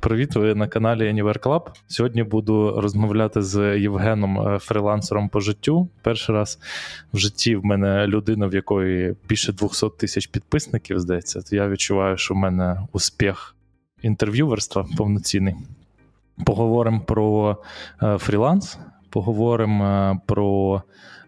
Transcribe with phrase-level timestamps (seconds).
[0.00, 1.62] Привіт, ви на каналі Anywhere Club.
[1.86, 5.88] Сьогодні буду розмовляти з Євгеном, фрілансером фрилансером по життю.
[6.02, 6.58] Перший раз
[7.12, 11.42] в житті в мене людина, в якої більше 200 тисяч підписників, здається.
[11.42, 13.54] То я відчуваю, що в мене успіх
[14.02, 15.54] інтерв'юверства повноцінний.
[16.46, 17.56] Поговоримо про
[18.02, 18.78] е, фріланс,
[19.10, 20.82] поговоримо е, про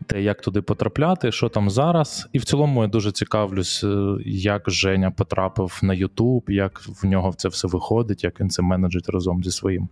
[0.07, 2.29] те, як туди потрапляти, що там зараз.
[2.33, 7.33] І в цілому я дуже цікавлюсь, е, як Женя потрапив на Ютуб, як в нього
[7.37, 9.89] це все виходить, як він це менеджить разом зі своїм,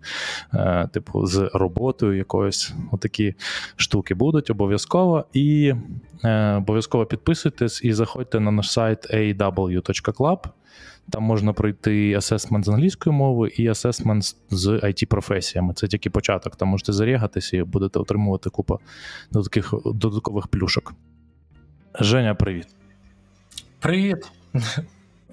[0.54, 2.74] е, типу, з роботою якоюсь.
[2.92, 3.34] Отакі
[3.76, 5.24] штуки будуть обов'язково.
[5.32, 5.74] І
[6.56, 10.38] обов'язково підписуйтесь і заходьте на наш сайт aw.club.
[11.10, 16.56] Там можна пройти асесмент з англійської мови і асесмент з it професіями Це тільки початок.
[16.56, 18.80] Там можете зарягатися і будете отримувати купу
[19.32, 20.95] таких додаткових плюшок.
[22.01, 22.66] Женя, привіт.
[23.78, 24.32] Привіт.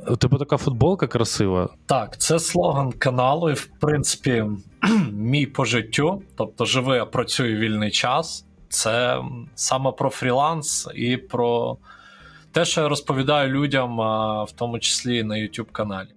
[0.08, 1.70] У тебе така футболка красива.
[1.86, 4.46] Так, це слоган каналу, і в принципі,
[5.12, 6.22] мій по життю.
[6.36, 8.46] Тобто, живи, я працюю вільний час.
[8.70, 9.22] Це
[9.56, 11.78] саме про фріланс і про
[12.58, 13.98] те, що я розповідаю людям,
[14.48, 16.08] в тому числі на YouTube каналі.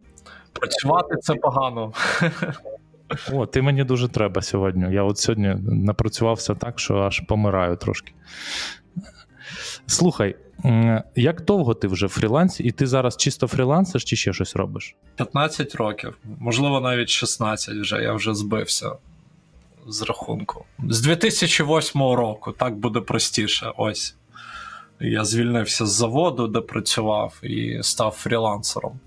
[0.53, 1.93] Працювати це погано.
[3.33, 4.95] О, ти мені дуже треба сьогодні.
[4.95, 8.13] Я от сьогодні напрацювався так, що аж помираю трошки.
[9.87, 10.37] Слухай,
[11.17, 14.97] як довго ти вже в фрілансі, і ти зараз чисто фрілансиш чи ще щось робиш?
[15.17, 18.93] 15 років, можливо, навіть 16 вже я вже збився
[19.89, 20.65] з рахунку.
[20.89, 23.73] З 2008 року так буде простіше.
[23.77, 24.17] Ось.
[25.01, 29.01] Я звільнився з заводу, де працював, і став фрілансером.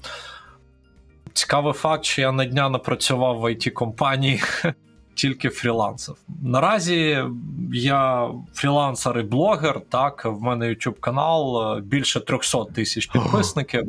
[1.34, 4.42] Цікавий факт, що я ні дня напрацював в IT компанії
[5.16, 6.16] тільки фрілансер.
[6.42, 7.26] Наразі
[7.74, 9.82] я фрілансер і блогер.
[9.90, 13.88] Так, в мене YouTube канал більше 300 тисяч підписників.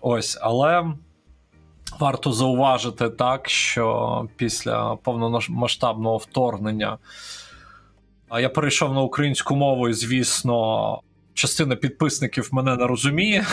[0.00, 0.84] Ось, але
[2.00, 6.98] варто зауважити так, що після повномасштабного вторгнення
[8.40, 11.00] я перейшов на українську мову, і звісно,
[11.34, 13.46] частина підписників мене не розуміє,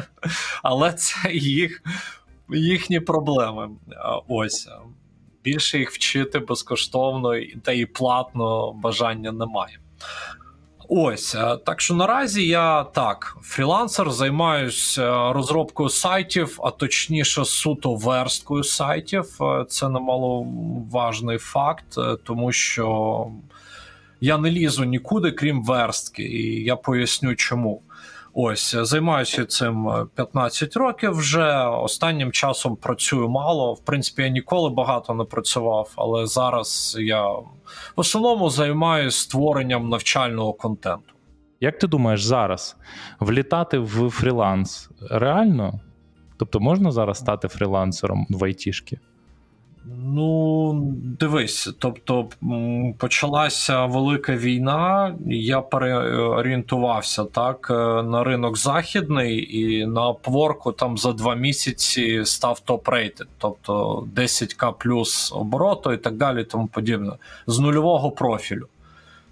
[0.62, 1.82] але це їх,
[2.48, 3.68] їхні проблеми.
[4.28, 4.68] Ось.
[5.44, 9.78] Більше їх вчити безкоштовно та і платно бажання немає.
[10.88, 11.36] Ось
[11.66, 19.38] так що наразі я так, фрілансер, займаюся розробкою сайтів, а точніше, суто версткою сайтів.
[19.68, 23.26] Це немаловажний факт, тому що
[24.24, 27.82] я не лізу нікуди, крім верстки, і я поясню, чому.
[28.34, 31.12] Ось займаюся цим 15 років.
[31.12, 33.72] Вже останнім часом працюю мало.
[33.72, 37.44] В принципі, я ніколи багато не працював, але зараз я в
[37.96, 41.14] основному займаюся створенням навчального контенту.
[41.60, 42.76] Як ти думаєш, зараз
[43.20, 45.80] влітати в фріланс реально?
[46.36, 48.98] Тобто можна зараз стати фрілансером в айтішки?
[49.86, 50.72] Ну,
[51.20, 52.28] дивись, тобто
[52.98, 55.14] почалася велика війна.
[55.26, 62.62] Я переорієнтувався так е, на ринок західний, і на Upwork там за два місяці став
[62.66, 67.12] top-rated, тобто 10к плюс обороту і так далі, тому подібне.
[67.46, 68.68] З нульового профілю.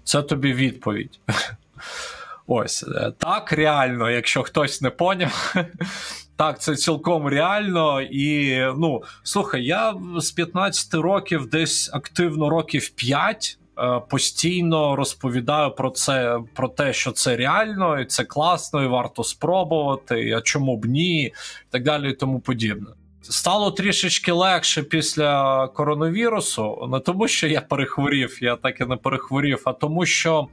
[0.03, 1.19] Це тобі відповідь.
[2.47, 5.55] Ось е, так реально, якщо хтось не поняв.
[6.35, 8.01] Так, це цілком реально.
[8.01, 15.89] І ну слухай, я з 15 років, десь активно років 5 е, постійно розповідаю про
[15.89, 20.31] це, про те, що це реально, і це класно, і варто спробувати.
[20.37, 21.33] А чому б ні, і
[21.69, 22.87] так далі, і тому подібне.
[23.21, 29.61] Стало трішечки легше після коронавірусу, не тому, що я перехворів, я так і не перехворів,
[29.65, 30.47] а тому, що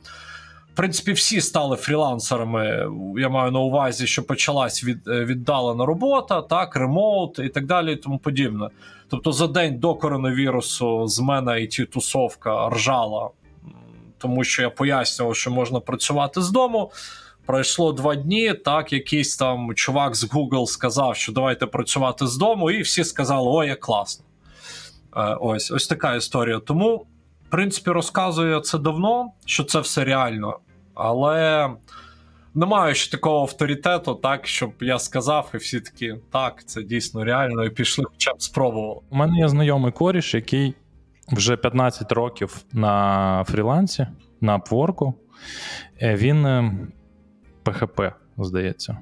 [0.81, 2.89] принципі, всі стали фрілансерами.
[3.17, 7.93] Я маю на увазі, що почалась від, е, віддалена робота, так, ремоут і так далі,
[7.93, 8.69] і тому подібне.
[9.09, 13.31] Тобто, за день до коронавірусу з мене it тусовка ржала,
[14.19, 16.93] тому що я пояснював, що можна працювати з дому.
[17.47, 18.55] Пройшло два дні.
[18.55, 23.49] Так, якийсь там чувак з Google сказав, що давайте працювати з дому, і всі сказали,
[23.51, 24.25] о, як класно.
[25.17, 26.59] Е, ось ось така історія.
[26.59, 27.07] Тому
[27.47, 30.59] в принципі, розказую це давно, що це все реально,
[31.01, 31.71] але
[32.55, 37.65] немає ще такого авторитету, так, щоб я сказав, і всі такі, так, це дійсно реально,
[37.65, 39.01] і пішли, хоча б спробували.
[39.11, 40.75] У мене є знайомий коріш, який
[41.29, 44.07] вже 15 років на фрілансі,
[44.41, 45.13] на Upwork.
[46.03, 46.47] Е, він
[47.65, 48.99] PHP, е, здається,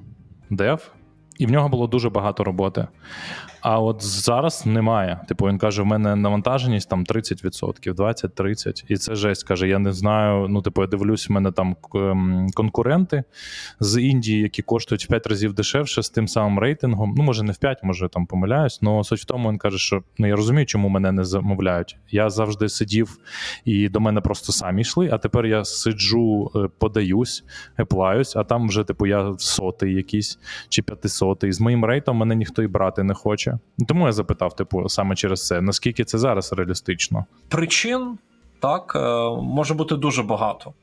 [0.49, 0.91] дев,
[1.37, 2.87] і в нього було дуже багато роботи.
[3.61, 5.19] А от зараз немає.
[5.27, 8.83] Типу, він каже: в мене навантаженість там 30%, 20-30%.
[8.87, 9.43] І це жесть.
[9.43, 10.47] Каже: я не знаю.
[10.49, 13.23] Ну, типу, я дивлюсь, у мене там ем, конкуренти
[13.79, 17.13] з Індії, які коштують в 5 разів дешевше з тим самим рейтингом.
[17.17, 18.79] Ну, може, не в 5, може там помиляюсь.
[18.83, 21.97] але суть в тому, він каже, що ну я розумію, чому мене не замовляють.
[22.11, 23.17] Я завжди сидів
[23.65, 25.09] і до мене просто самі йшли.
[25.11, 27.43] А тепер я сиджу, е, подаюсь,
[27.77, 30.39] еплаюсь, а там вже, типу, я сотий якийсь
[30.69, 31.51] чи п'ятисотий.
[31.51, 33.48] З моїм рейтом мене ніхто і брати не хоче.
[33.87, 37.25] Тому я запитав, типу, саме через це, наскільки це зараз реалістично?
[37.49, 38.17] Причин.
[38.61, 38.99] Так, е,
[39.41, 40.73] може бути дуже багато.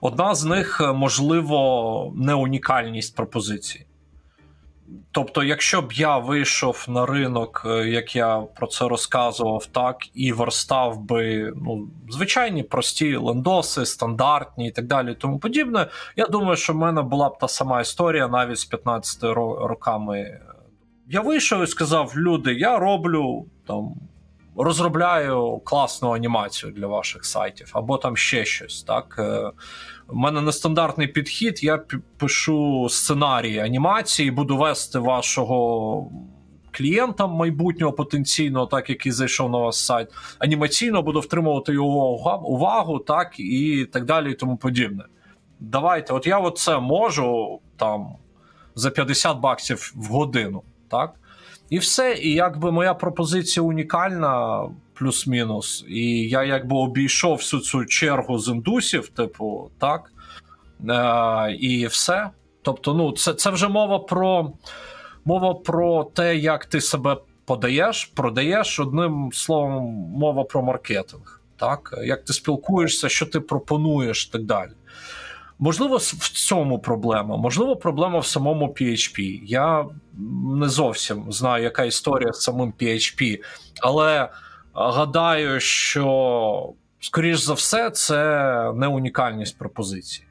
[0.00, 3.86] Одна з них, е, можливо, не унікальність пропозиції.
[5.12, 10.32] Тобто, якщо б я вийшов на ринок, е, як я про це розказував, так, і
[10.32, 15.86] верстав би ну, звичайні прості лендоси, стандартні і так далі, і тому подібне,
[16.16, 19.22] я думаю, що в мене була б та сама історія навіть з 15
[19.66, 20.40] роками.
[21.12, 23.94] Я вийшов і сказав: люди, я роблю там.
[24.56, 28.82] Розробляю класну анімацію для ваших сайтів, або там ще щось.
[28.82, 29.50] Так е,
[30.08, 31.64] у мене нестандартний підхід.
[31.64, 31.82] Я
[32.16, 36.10] пишу сценарії анімації, буду вести вашого
[36.70, 40.08] клієнта майбутнього потенційного, так який зайшов на ваш сайт.
[40.38, 45.04] Анімаційно буду втримувати його увагу, так і так далі, і тому подібне.
[45.60, 48.16] Давайте, от я це можу там
[48.74, 51.14] за 50 баксів в годину, так?
[51.70, 52.14] І все.
[52.14, 54.64] І якби моя пропозиція унікальна,
[54.94, 55.84] плюс-мінус.
[55.88, 60.12] І я якби обійшов всю цю чергу з індусів, типу, так.
[60.88, 62.30] Е, І все.
[62.62, 64.52] Тобто, ну, це це вже мова про
[65.24, 69.84] мова про те, як ти себе подаєш, продаєш одним словом,
[70.16, 71.40] мова про маркетинг.
[71.56, 74.70] Так, як ти спілкуєшся, що ти пропонуєш, і так далі.
[75.62, 79.40] Можливо, в цьому проблема, можливо, проблема в самому PHP.
[79.44, 79.86] Я
[80.58, 83.38] не зовсім знаю, яка історія з самим PHP,
[83.82, 84.28] але
[84.74, 90.26] гадаю, що, скоріш за все, це не унікальність пропозиції.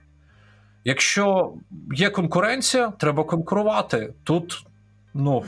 [0.84, 1.54] Якщо
[1.94, 4.14] є конкуренція, треба конкурувати.
[4.24, 4.66] Тут,
[5.14, 5.44] ну,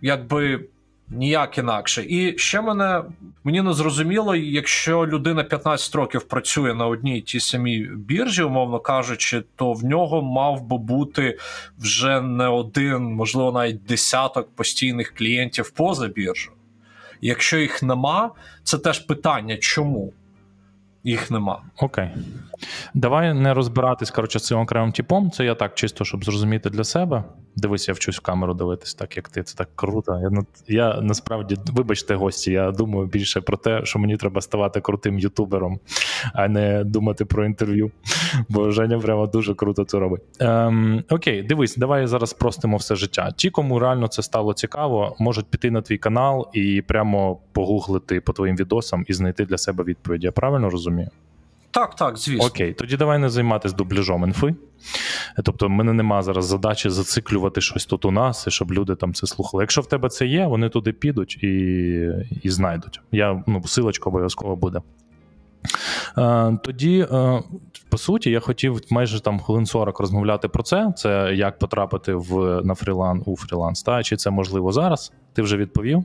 [0.00, 0.68] якби
[1.12, 2.04] ніяк інакше.
[2.08, 3.02] І ще мене
[3.44, 9.44] мені не зрозуміло, якщо людина 15 років працює на одній тій самій біржі, умовно кажучи,
[9.56, 11.38] то в нього мав би бути
[11.78, 16.52] вже не один, можливо, навіть десяток постійних клієнтів поза біржу.
[17.20, 18.30] Якщо їх нема,
[18.64, 20.12] це теж питання, чому
[21.04, 21.62] їх нема.
[21.76, 22.08] Окей.
[22.94, 25.30] Давай не розбиратись коротше, цим окремим типом.
[25.30, 27.24] Це я так чисто, щоб зрозуміти для себе.
[27.56, 29.42] Дивись, я вчусь в камеру дивитись, так як ти.
[29.42, 30.20] Це так круто.
[30.22, 30.30] Я
[30.68, 35.80] я насправді, вибачте, гості, я думаю більше про те, що мені треба ставати крутим ютубером,
[36.34, 37.90] а не думати про інтерв'ю.
[38.48, 40.22] Бо Женя прямо дуже круто це робить.
[40.40, 43.30] Ем, Окей, дивись, давай зараз спростимо все життя.
[43.36, 48.32] Ті, кому реально це стало цікаво, можуть піти на твій канал і прямо погуглити по
[48.32, 50.24] твоїм відосам і знайти для себе відповідь.
[50.24, 51.08] Я правильно розумію?
[51.72, 52.46] Так, так, звісно.
[52.46, 54.54] Окей, тоді давай не займатися дубляжом інфи.
[55.44, 59.14] Тобто, в мене нема зараз задачі зациклювати щось тут у нас, і щоб люди там
[59.14, 59.62] це слухали.
[59.62, 61.48] Якщо в тебе це є, вони туди підуть і
[62.42, 63.00] і знайдуть.
[63.12, 64.80] Я ну, силочка обов'язково буде.
[66.18, 67.42] Е, тоді, е,
[67.88, 70.92] по суті, я хотів майже там хвилин 40 розмовляти про це.
[70.96, 73.82] Це як потрапити в на фрілан у фріланс.
[73.82, 75.12] Та чи це можливо зараз?
[75.32, 76.04] Ти вже відповів?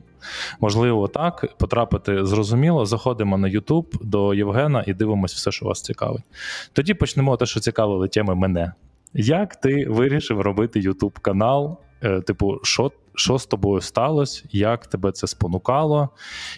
[0.60, 1.56] Можливо, так.
[1.58, 2.86] Потрапити зрозуміло.
[2.86, 6.24] Заходимо на YouTube до Євгена і дивимося все, що вас цікавить.
[6.72, 8.72] Тоді почнемо те, що цікавили теми мене.
[9.14, 11.78] Як ти вирішив робити YouTube канал?
[12.02, 16.08] Е, типу, що що з тобою сталося, як тебе це спонукало,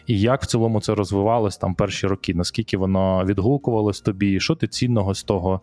[0.07, 2.35] і як в цілому це розвивалось там перші роки?
[2.35, 5.61] Наскільки воно відгукувалось тобі, що ти цінного з того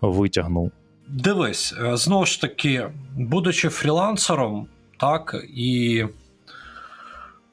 [0.00, 0.72] витягнув?
[1.08, 4.66] Дивись, е, знову ж таки, будучи фрілансером,
[4.96, 6.04] так і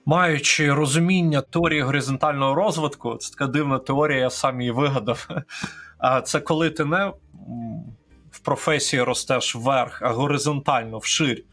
[0.06, 5.28] маючи розуміння теорії горизонтального розвитку, це така дивна теорія, я сам її вигадав.
[6.00, 7.12] А це коли ти не
[8.32, 11.44] в професії ростеш вверх, а горизонтально вширь.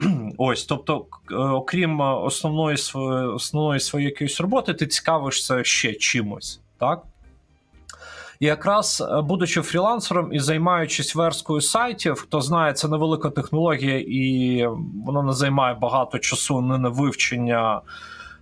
[0.38, 2.76] Ось, тобто, е, окрім основної
[3.34, 7.02] основної своєї якоїсь роботи, ти цікавишся ще чимось, так?
[8.40, 14.66] І якраз, е, будучи фрілансером і займаючись версткою сайтів, хто знає, це невелика технологія, і
[15.06, 17.80] вона не займає багато часу не на вивчення,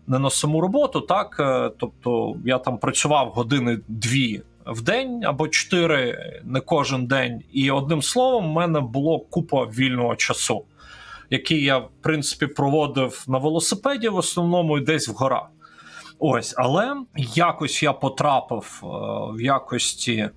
[0.06, 1.00] не на саму роботу.
[1.00, 1.36] так?
[1.40, 7.42] Е, тобто я там працював години дві в день або чотири не кожен день.
[7.52, 10.64] І одним словом, в мене було купа вільного часу
[11.30, 15.46] який я в принципі проводив на велосипеді, в основному і десь в горах.
[16.18, 16.96] Ось, але
[17.34, 18.86] якось я потрапив е,
[19.34, 20.30] в якості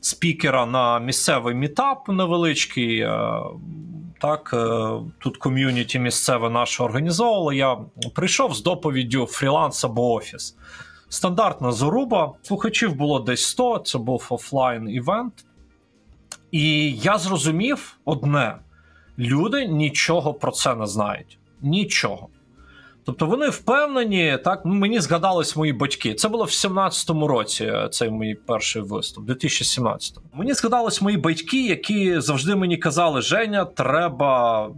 [0.00, 2.98] спікера на місцевий мітап невеличкий.
[3.00, 3.40] Е,
[4.20, 7.52] Так, е, тут ком'юніті місцеве наше організовувало.
[7.52, 7.78] Я
[8.14, 10.56] прийшов з доповіддю фріланс або офіс.
[11.08, 12.32] Стандартна заруба.
[12.42, 15.44] Слухачів було десь 100, це був офлайн івент.
[16.50, 18.54] І я зрозумів одне:
[19.18, 21.38] люди нічого про це не знають.
[21.62, 22.28] Нічого.
[23.06, 26.14] Тобто вони впевнені, так ну, мені згадались мої батьки.
[26.14, 27.64] Це було в 17-му році.
[27.64, 30.26] е, Цей мій перший виступ, 2017-му.
[30.34, 34.70] Мені згадались мої батьки, які завжди мені казали: Женя, треба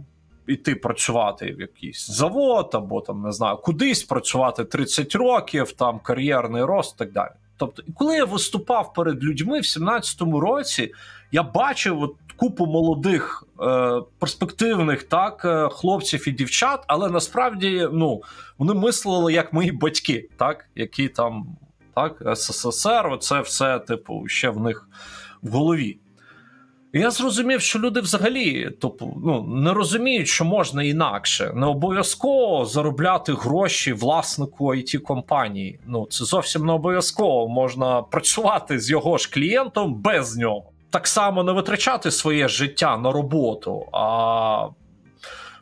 [0.47, 6.63] йти працювати в якийсь завод, або там не знаю, кудись працювати 30 років, там кар'єрний
[6.63, 7.31] рост і так далі.
[7.57, 10.93] Тобто, коли я виступав перед людьми в 17-му році,
[11.31, 18.21] я бачив от купу молодих е, перспективних так е, хлопців і дівчат, але насправді ну
[18.57, 21.47] вони мислили як мої батьки, так які там
[21.95, 24.89] так СССР, оце все типу ще в них
[25.41, 25.97] в голові.
[26.93, 31.51] Я зрозумів, що люди взагалі тобто, ну, не розуміють, що можна інакше.
[31.55, 35.79] Не обов'язково заробляти гроші власнику it компанії.
[35.87, 37.47] Ну це зовсім не обов'язково.
[37.47, 40.63] Можна працювати з його ж клієнтом без нього.
[40.89, 44.67] Так само не витрачати своє життя на роботу, а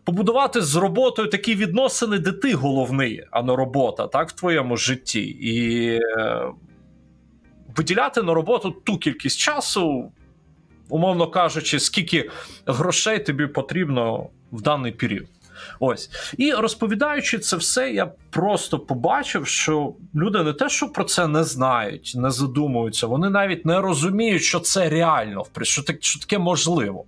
[0.04, 5.22] побудувати з роботою такі відносини, де ти головний, а не робота, так в твоєму житті.
[5.22, 6.46] І е,
[7.78, 10.12] виділяти на роботу ту кількість часу,
[10.90, 12.30] умовно кажучи, скільки
[12.66, 15.28] грошей тобі потрібно в даний період.
[15.80, 21.28] Ось і розповідаючи це все, я просто побачив, що люди не те, що про це
[21.28, 26.38] не знають, не задумуються, вони навіть не розуміють, що це реально, що таке, що таке
[26.38, 27.06] можливо.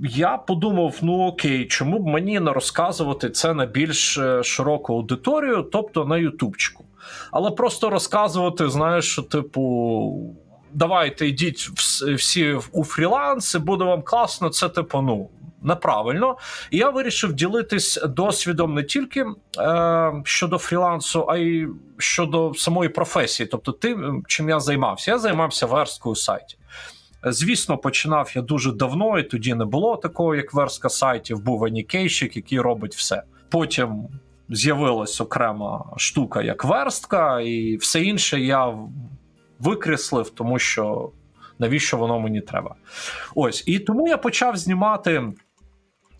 [0.00, 5.62] Я подумав: ну окей, чому б мені не розказувати це на більш е, широку аудиторію,
[5.72, 6.84] тобто на Ютубчику.
[7.30, 10.34] Але просто розказувати, знаєш, що типу.
[10.72, 11.58] Давайте йдіть
[12.16, 14.48] всі у фріланс, буде вам класно.
[14.48, 15.28] Це типу, ну
[15.62, 16.36] неправильно.
[16.70, 19.24] І я вирішив ділитись досвідом не тільки
[19.58, 23.46] е, щодо фрілансу, а й щодо самої професії.
[23.46, 25.10] Тобто, тим, чим я займався.
[25.10, 26.58] Я займався версткою сайті.
[27.24, 32.36] Звісно, починав я дуже давно, і тоді не було такого, як верстка сайтів, був анікейщик,
[32.36, 33.22] який робить все.
[33.48, 34.08] Потім
[34.48, 38.74] з'явилась окрема штука, як верстка, і все інше я
[39.58, 41.10] викреслив, тому що
[41.58, 42.74] навіщо воно мені треба.
[43.34, 45.32] Ось і тому я почав знімати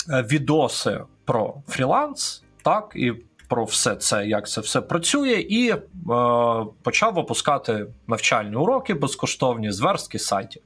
[0.09, 3.13] відоси про фріланс, так і
[3.49, 5.79] про все це, як це все працює, і е,
[6.83, 10.63] почав випускати навчальні уроки безкоштовні зверстки сайтів,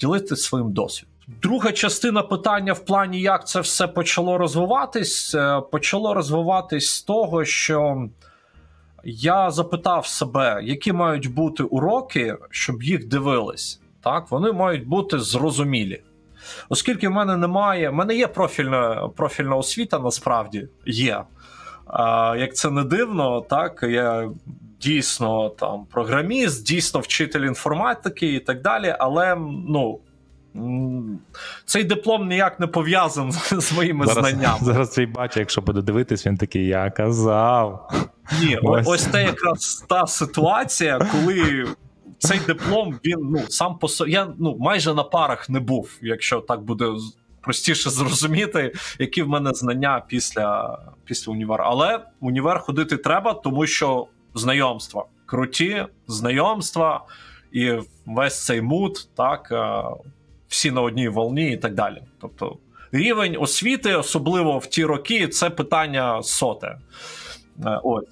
[0.00, 1.12] ділитися своїм досвідом.
[1.42, 7.44] Друга частина питання в плані, як це все почало розвиватись, е, почало розвиватись з того,
[7.44, 8.08] що
[9.04, 13.80] я запитав себе, які мають бути уроки, щоб їх дивились.
[14.02, 16.02] Так, вони мають бути зрозумілі.
[16.68, 21.20] Оскільки в мене немає, в мене є профільна профільна освіта, насправді є.
[21.86, 24.30] А, Як це не дивно, так я
[24.80, 28.96] дійсно там програміст, дійсно вчитель інформатики і так далі.
[28.98, 29.36] Але
[29.68, 30.00] ну
[31.64, 34.58] цей диплом ніяк не пов'язаний з моїми зараз, знаннями.
[34.62, 37.90] Зараз твій батя, якщо буде дивитись, він такий: я казав.
[38.42, 41.66] Ні, ось, ось це якраз та ситуація, коли.
[42.18, 44.10] Цей диплом він ну сам по собі.
[44.10, 46.92] Я ну майже на парах не був, якщо так буде
[47.40, 51.64] простіше зрозуміти, які в мене знання після після універу.
[51.66, 57.04] Але універ ходити треба, тому що знайомства круті, знайомства
[57.52, 57.72] і
[58.06, 59.52] весь цей мут, так
[60.48, 62.02] всі на одній волні і так далі.
[62.20, 62.58] Тобто
[62.92, 66.78] рівень освіти, особливо в ті роки, це питання соте.
[67.82, 68.04] Ось.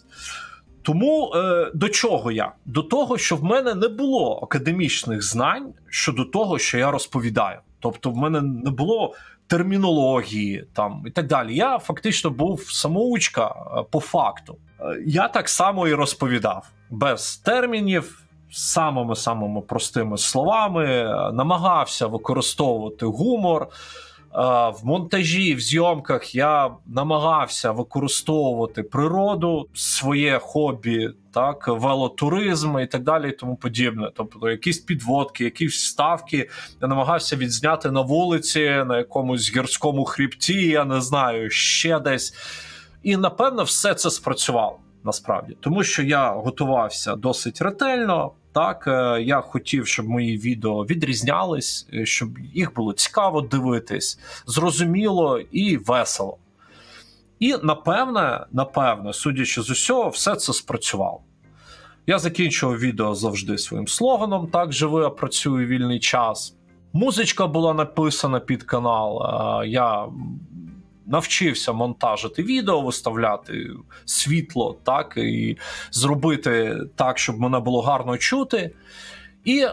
[0.85, 2.53] Тому е, до чого я?
[2.65, 7.59] До того, що в мене не було академічних знань щодо того, що я розповідаю.
[7.81, 9.15] Тобто, в мене не було
[9.47, 11.57] термінології там і так далі.
[11.57, 14.57] Я фактично був самоучка е, по факту.
[14.81, 18.21] Е, я так само і розповідав без термінів.
[18.51, 20.87] Самими самими простими словами
[21.33, 23.69] намагався використовувати гумор
[24.35, 33.29] в монтажі, в зйомках я намагався використовувати природу, своє хобі, так, велотуризм і так далі,
[33.29, 34.11] і тому подібне.
[34.17, 36.51] Тобто, якісь підводки, якісь ставки
[36.83, 42.35] я намагався відзняти на вулиці, на якомусь гірському хребті, я не знаю, ще десь.
[43.03, 48.33] І напевно все це спрацювало насправді, тому що я готувався досить ретельно.
[48.53, 55.41] Так, е, я хотів, щоб мої відео відрізнялись, е, щоб їх було цікаво дивитись, зрозуміло
[55.53, 56.39] і весело.
[57.39, 61.21] І напевне, напевне, судячи з усього, все це спрацювало.
[62.07, 66.57] Я закінчував відео завжди своїм слоганом: так живи, а працюю вільний час.
[66.93, 69.23] Музичка була написана під канал.
[69.63, 70.07] Е, я
[71.07, 73.71] навчився монтажити відео, виставляти
[74.05, 75.57] світло, так і
[75.91, 78.71] зробити так, щоб мене було гарно чути.
[79.45, 79.67] І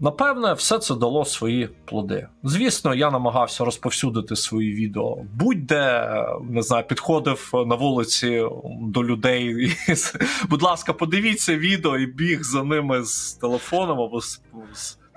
[0.00, 2.28] Напевне, все це дало свої плоди.
[2.42, 5.16] Звісно, я намагався розповсюдити свої відео.
[5.34, 6.08] Будь-де
[6.50, 8.44] не знаю, підходив на вулиці
[8.80, 9.64] до людей.
[9.64, 9.94] І,
[10.48, 14.42] будь ласка, подивіться відео і біг за ними з телефоном або з,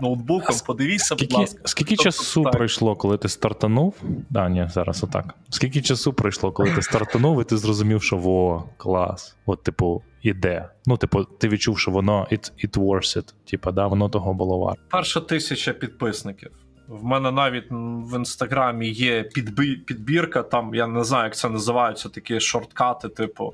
[0.01, 0.55] ноутбуком.
[0.65, 1.61] Подивіться, скільки, будь ласка.
[1.65, 2.53] Скільки Тобто, часу так.
[2.53, 3.95] пройшло, коли ти стартанув?
[4.29, 5.35] Да, ні, зараз отак.
[5.49, 9.35] Скільки часу пройшло, коли ти стартанув, і ти зрозумів, що во, клас.
[9.45, 10.69] От, типу, іде.
[10.85, 13.33] Ну, типу, ти відчув, що воно it, it worth it.
[13.49, 14.81] Типа, да, воно того було варто.
[14.89, 16.51] Перша тисяча підписників.
[16.87, 19.75] В мене навіть в інстаграмі є підбі...
[19.75, 23.53] підбірка, там я не знаю, як це називаються, такі шорткати, типу.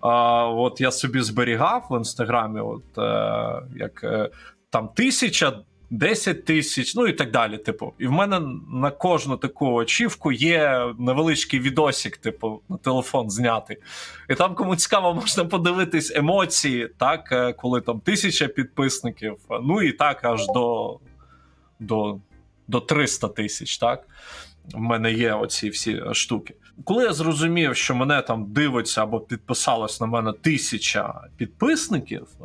[0.00, 4.30] А, От я собі зберігав в інстаграмі, от е, як е,
[4.70, 5.52] там тисяча,
[5.90, 7.58] 10 тисяч, ну і так далі.
[7.58, 8.40] Типу, і в мене
[8.72, 13.76] на кожну таку очівку є невеличкий відосик, типу, на телефон знятий.
[14.30, 19.92] І там, кому цікаво, можна подивитись емоції, так, е, коли там тисяча підписників, ну і
[19.92, 20.98] так аж до,
[21.80, 22.18] до,
[22.68, 24.08] до 300 тисяч, так.
[24.74, 26.54] В мене є оці всі штуки.
[26.84, 32.44] Коли я зрозумів, що мене там дивиться або підписалось на мене тисяча підписників, е,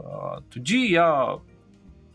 [0.54, 1.38] тоді я.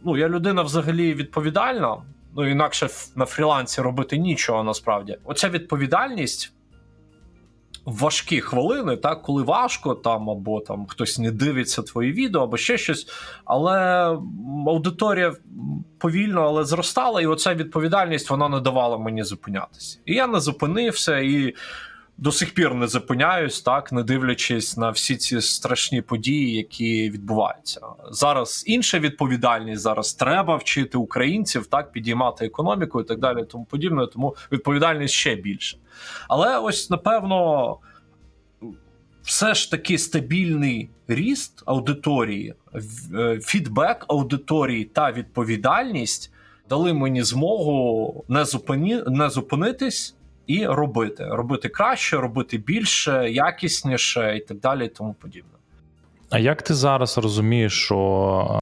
[0.05, 1.97] Ну, я людина взагалі відповідальна.
[2.37, 5.19] Ну, інакше на фрілансі робити нічого насправді.
[5.25, 6.53] Оця відповідальність
[7.85, 12.57] в важкі хвилини, так, коли важко, там, або там хтось не дивиться твої відео, або
[12.57, 13.07] ще щось.
[13.45, 13.77] Але
[14.67, 15.35] аудиторія
[15.99, 19.99] повільно, але зростала, і оця відповідальність вона не давала мені зупинятися.
[20.07, 21.55] І я не зупинився, і
[22.19, 27.81] до сих пір не зупиняюсь, так, не дивлячись на всі ці страшні події, які відбуваються.
[28.11, 34.07] Зараз інша відповідальність, зараз треба вчити українців, так, підіймати економіку і так далі, тому подібне,
[34.07, 35.79] тому відповідальність ще більше.
[36.29, 37.77] Але ось, напевно,
[39.23, 42.55] все ж таки стабільний ріст аудиторії,
[43.15, 46.33] е, фідбек аудиторії та відповідальність
[46.69, 50.18] дали мені змогу не, зупині, не зупинитись
[50.49, 51.27] і робити.
[51.31, 55.51] Робити краще, робити більше, якісніше і так далі, і тому подібне.
[56.31, 58.61] А як ти зараз розумієш, що,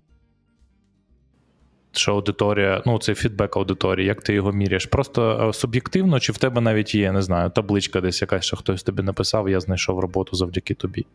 [1.92, 4.86] що аудиторія, ну, цей фідбек аудиторії, як ти його міряєш?
[4.86, 8.82] Просто е, суб'єктивно, чи в тебе навіть є, не знаю, табличка десь якась, що хтось
[8.82, 11.06] тобі написав, я знайшов роботу завдяки тобі.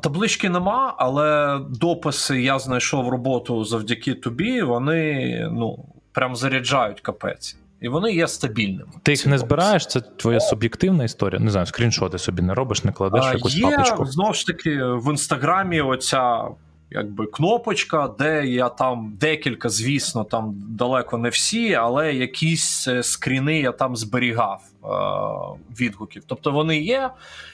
[0.00, 4.62] Таблички нема, але дописи я знайшов роботу завдяки тобі.
[4.62, 8.90] Вони ну прям заряджають капець, і вони є стабільними.
[9.02, 11.40] Ти їх не збираєш, це твоя суб'єктивна історія.
[11.40, 14.06] Не знаю, скріншоти собі не робиш, не кладеш А, якусь Є папочку.
[14.06, 16.44] знову ж таки в інстаграмі оця
[16.90, 23.60] якби кнопочка, де я там декілька, звісно, там далеко не всі, але якісь е, скріни
[23.60, 26.22] я там зберігав е- відгуків.
[26.26, 27.10] Тобто вони є,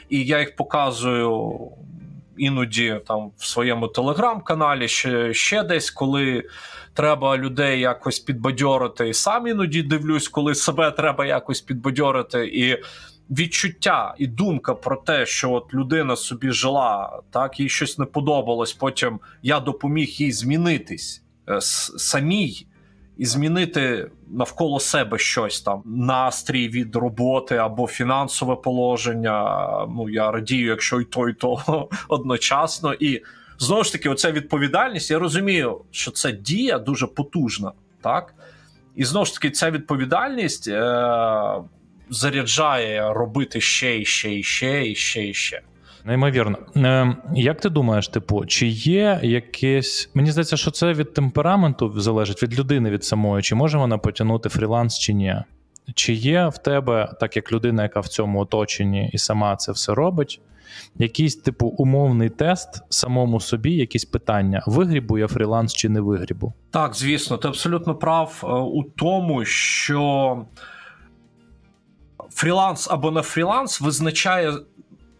[0.08, 1.58] і я їх показую.
[2.38, 6.44] Іноді там в своєму телеграм-каналі, ще, ще десь, коли
[6.96, 12.46] треба людей якось підбадьорити, і сам іноді дивлюсь, коли себе треба якось підбадьорити.
[12.46, 12.82] І
[13.30, 18.72] відчуття і думка про те, що от людина собі жила, так їй щось не подобалось.
[18.72, 22.66] Потім я допоміг їй змінитись е, самій.
[23.18, 29.60] І змінити навколо себе щось там, настрій від роботи або фінансове положення.
[29.88, 32.94] Ну я радію, якщо і то, і то одночасно.
[32.94, 33.22] І
[33.58, 35.10] знову ж таки, оця відповідальність.
[35.10, 38.34] Я розумію, що це дія дуже потужна, так?
[38.96, 41.62] І знову ж таки, ця відповідальність е-
[42.10, 45.60] заряджає робити ще і ще і ще і ще і ще.
[46.04, 46.58] Неймовірно.
[46.76, 50.10] Е, як ти думаєш, типу, чи є якесь.
[50.14, 54.48] Мені здається, що це від темпераменту залежить від людини від самої, чи може вона потягнути
[54.48, 55.36] фріланс, чи ні?
[55.94, 59.94] Чи є в тебе, так як людина, яка в цьому оточенні і сама це все
[59.94, 60.40] робить,
[60.98, 66.52] якийсь типу умовний тест самому собі, якісь питання: вигребу я фріланс чи не вигребу?
[66.70, 70.46] Так, звісно, ти абсолютно прав е, у тому, що
[72.30, 74.52] фріланс або не фріланс визначає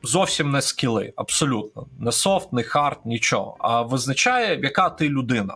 [0.07, 3.57] зовсім не скіли, абсолютно не soft, не hard, нічого.
[3.59, 5.55] А визначає, яка ти людина.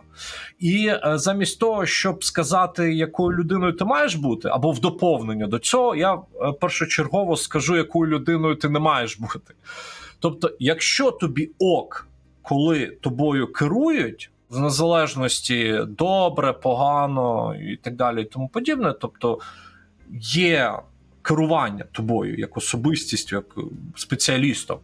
[0.59, 5.59] І е, замість того, щоб сказати, якою людиною ти маєш бути, або в доповнення до
[5.59, 9.53] цього, я е, першочергово скажу, якою людиною ти не маєш бути.
[10.19, 12.07] Тобто, якщо тобі ок,
[12.41, 14.31] коли тобою керують.
[14.49, 18.93] В незалежності добре, погано і так далі, і тому подібне.
[19.01, 19.39] Тобто
[20.21, 20.73] є
[21.21, 24.77] керування тобою як особистістю, як спеціалістом,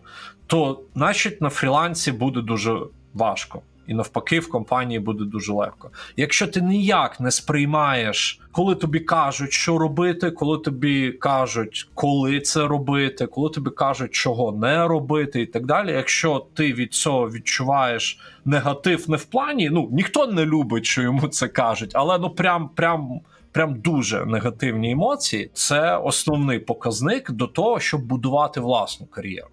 [0.47, 2.80] то значить на фрілансі буде дуже
[3.13, 3.62] важко.
[3.88, 5.89] І навпаки, в компанії буде дуже легко.
[6.17, 12.67] Якщо ти ніяк не сприймаєш, коли тобі кажуть, що робити, коли тобі кажуть, коли це
[12.67, 15.91] робити, коли тобі кажуть, чого не робити, і так далі.
[15.91, 21.28] Якщо ти від цього відчуваєш негатив, не в плані, ну ніхто не любить, що йому
[21.28, 23.19] це кажуть, але ну прям прям.
[23.51, 29.49] Прям дуже негативні емоції це основний показник до того, щоб будувати власну кар'єру.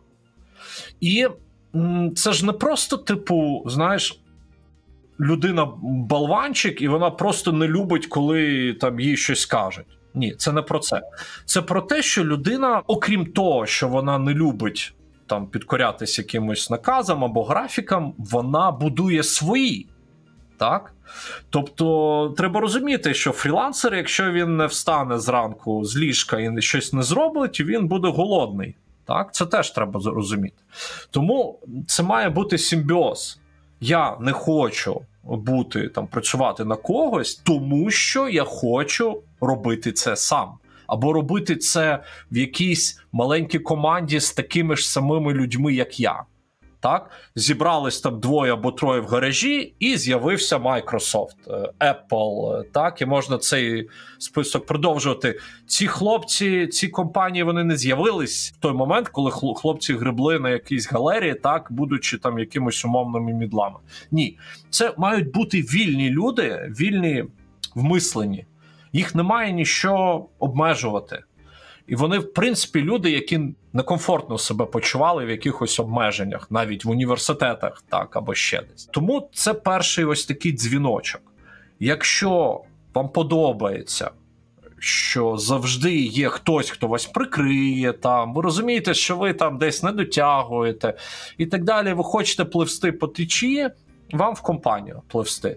[1.00, 1.26] І
[2.16, 4.20] це ж не просто, типу, знаєш,
[5.20, 9.98] людина болванчик, і вона просто не любить, коли там їй щось кажуть.
[10.14, 11.02] Ні, це не про це.
[11.44, 14.94] Це про те, що людина, окрім того, що вона не любить
[15.26, 19.88] там підкорятися якимось наказам або графікам, вона будує свої.
[20.58, 20.92] Так?
[21.50, 27.02] Тобто, треба розуміти, що фрілансер, якщо він не встане зранку з ліжка і щось не
[27.02, 28.74] зробить, він буде голодний.
[29.04, 30.56] Так, Це теж треба розуміти.
[31.10, 33.38] Тому це має бути симбіоз.
[33.80, 40.52] Я не хочу бути там, працювати на когось, тому що я хочу робити це сам.
[40.86, 46.22] Або робити це в якійсь маленькій команді з такими ж самими людьми, як я
[46.84, 52.60] так зібрались там двоє або троє в гаражі, і з'явився Microsoft, е, Apple.
[52.60, 55.40] Е, так, і можна цей список продовжувати.
[55.66, 60.92] Ці хлопці, ці компанії вони не з'явились в той момент, коли хлопці гребли на якійсь
[60.92, 63.76] галерії, так будучи там якимось умовними мідлами.
[64.10, 64.38] Ні,
[64.70, 67.24] це мають бути вільні люди, вільні
[67.74, 68.46] в мисленні.
[68.92, 71.22] Їх немає ніщо обмежувати.
[71.86, 73.40] І вони, в принципі, люди, які
[73.72, 78.84] некомфортно себе почували в якихось обмеженнях, навіть в університетах, так або ще десь.
[78.84, 81.22] Тому це перший ось такий дзвіночок.
[81.80, 82.60] Якщо
[82.94, 84.10] вам подобається,
[84.78, 89.92] що завжди є хтось, хто вас прикриє, там ви розумієте, що ви там десь не
[89.92, 90.94] дотягуєте,
[91.38, 93.70] і так далі, ви хочете пливсти по течії,
[94.12, 95.56] вам в компанію пливсти.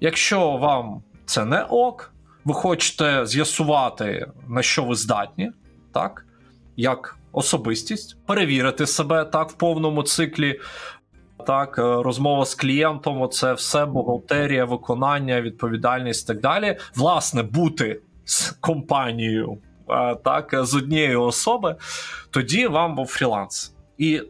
[0.00, 2.12] Якщо вам це не ок,
[2.44, 5.52] ви хочете з'ясувати, на що ви здатні,
[5.92, 6.26] так,
[6.76, 10.60] як особистість, перевірити себе так в повному циклі.
[11.46, 16.78] Так, е, розмова з клієнтом, це все бухгалтерія, виконання, відповідальність і так далі.
[16.96, 19.58] Власне, бути з компанією,
[19.90, 21.76] е, так, з однієї особи,
[22.30, 23.74] тоді вам був фріланс.
[23.98, 24.22] І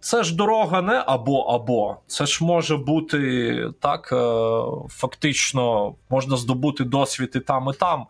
[0.00, 1.96] це ж дорога не або-або.
[2.06, 8.06] Це ж може бути так, е, фактично можна здобути досвід і там, і там.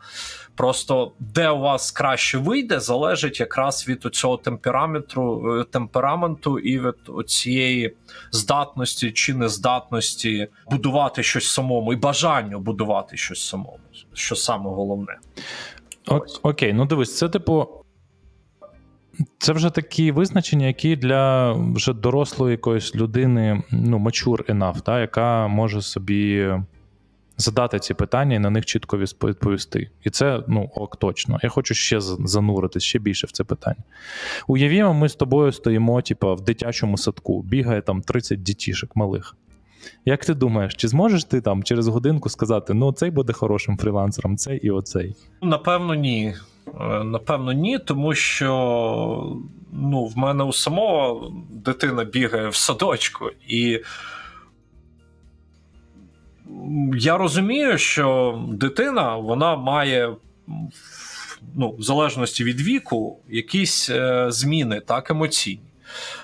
[0.54, 7.28] Просто де у вас краще вийде, залежить якраз від цього темпераменту е, темпераменту і від
[7.28, 7.96] цієї
[8.32, 13.78] здатності чи нездатності будувати щось самому, і бажання будувати щось самому,
[14.14, 15.18] що саме головне.
[16.08, 17.79] О, окей, ну дивись, це типу.
[19.38, 25.48] Це вже такі визначення, які для вже дорослої якоїсь людини, ну, mature enough, та, яка
[25.48, 26.50] може собі
[27.40, 29.90] задати ці питання і на них чітко відповісти.
[30.04, 31.38] І це ну, ок, точно.
[31.42, 33.82] Я хочу ще зануритись ще більше в це питання.
[34.46, 39.36] Уявімо, ми з тобою стоїмо, типу, в дитячому садку, бігає там 30 дітішок малих.
[40.04, 44.36] Як ти думаєш, чи зможеш ти там через годинку сказати, ну цей буде хорошим фрілансером,
[44.36, 45.16] цей і оцей?
[45.42, 46.34] Напевно, ні.
[46.80, 49.36] Е, напевно, ні, тому що
[49.72, 53.80] ну, в мене у самого дитина бігає в садочку, і
[56.94, 60.14] я розумію, що дитина вона має.
[61.56, 65.60] Ну, в залежності від віку, якісь е, зміни, так, емоційні.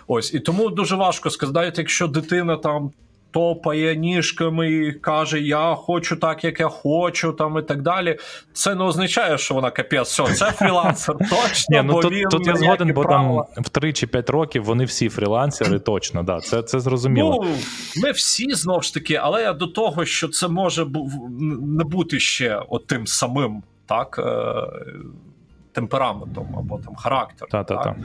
[0.06, 2.92] Ось, і тому дуже важко сказати, якщо дитина там
[3.30, 8.18] топає ніжками і каже: Я хочу так, як я хочу, там і так далі.
[8.52, 11.16] Це не означає, що вона капець, все, це фрілансер.
[11.30, 14.30] Точно, Ні, ну, бо тут, він тут я згоден, бо там в 3 чи 5
[14.30, 17.44] років вони всі фрілансери, точно, да, це це зрозуміло.
[17.44, 17.54] Ну,
[18.02, 20.86] Ми всі знову ж таки, але я до того, що це може
[21.60, 24.18] не бути ще от тим самим, так.
[24.18, 25.02] Е,
[25.76, 27.50] темпераментом або там характером.
[27.50, 27.96] Та-та-та.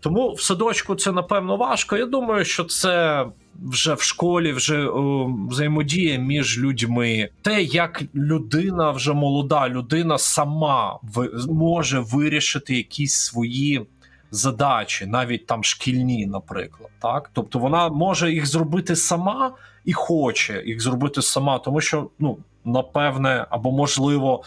[0.00, 1.96] Тому в садочку це напевно важко.
[1.96, 3.26] Я думаю, що це
[3.62, 7.28] вже в школі, вже о, взаємодія між людьми.
[7.42, 13.86] Те, як людина, вже молода людина, сама в, може вирішити якісь свої.
[14.34, 20.80] Задачі, навіть там шкільні, наприклад, так тобто вона може їх зробити сама і хоче їх
[20.80, 24.42] зробити сама, тому що ну напевне, або можливо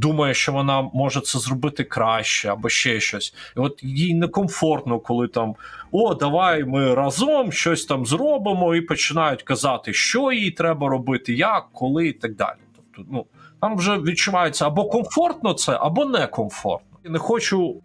[0.00, 3.34] думає, що вона може це зробити краще, або ще щось.
[3.56, 5.54] І от їй некомфортно, коли там
[5.92, 11.68] о, давай ми разом щось там зробимо, і починають казати, що їй треба робити, як,
[11.72, 12.58] коли і так далі.
[12.76, 13.26] Тобто, ну
[13.60, 16.98] там вже відчувається або комфортно це, або некомфортно.
[17.04, 17.82] Я не хочу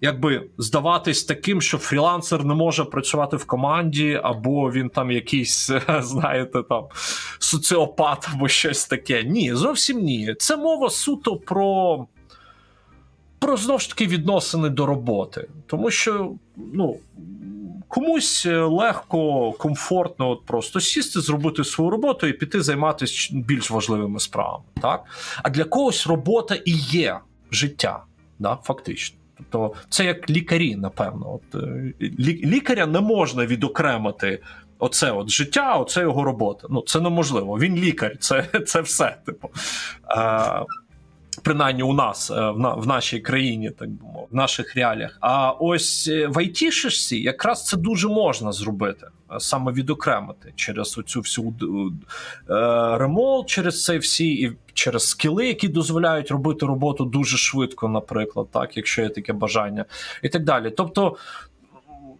[0.00, 6.62] якби здаватись таким, що фрілансер не може працювати в команді, або він там якийсь, знаєте,
[6.68, 6.84] там
[7.38, 9.22] соціопат або щось таке.
[9.22, 10.34] Ні, зовсім ні.
[10.38, 12.06] Це мова суто про.
[13.40, 16.96] Про знову ж таки відносини до роботи, тому що ну
[17.88, 24.64] комусь легко, комфортно, от просто сісти, зробити свою роботу і піти займатися більш важливими справами.
[24.82, 25.04] Так
[25.42, 28.04] а для когось робота і є життя,
[28.38, 29.17] да, фактично.
[29.50, 31.34] Тобто це як лікарі, напевно.
[31.34, 34.40] От, е, лі, Лікаря не можна відокремити
[34.78, 36.66] оце от життя, оце його робота.
[36.70, 37.58] Ну це неможливо.
[37.58, 39.16] Він лікар, це це все.
[39.26, 39.50] Типу.
[40.04, 40.64] А,
[41.42, 45.18] Принаймні у нас е, в на, в нашій країні, так би мовити, в наших реаліях.
[45.20, 49.06] А ось е, в айтішечці якраз це дуже можна зробити,
[49.38, 51.54] саме відокремити через оцю всю
[52.98, 58.76] ремонт, через це всі і через скіли, які дозволяють робити роботу дуже швидко, наприклад, так,
[58.76, 59.84] якщо є таке бажання,
[60.22, 60.70] і так далі.
[60.70, 61.16] Тобто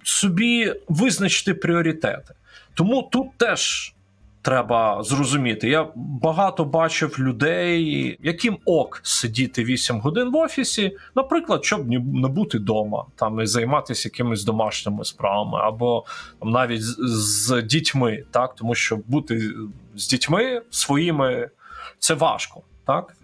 [0.03, 2.35] собі визначити пріоритети.
[2.75, 3.95] Тому тут теж
[4.43, 5.69] треба зрозуміти.
[5.69, 12.59] Я багато бачив людей, яким ок сидіти 8 годин в офісі, наприклад, щоб не бути
[12.59, 16.05] вдома, там і займатися якимись домашніми справами, або
[16.41, 19.51] там, навіть з, з дітьми, так тому що бути
[19.97, 21.51] з дітьми своїми
[21.99, 23.17] це важко, так?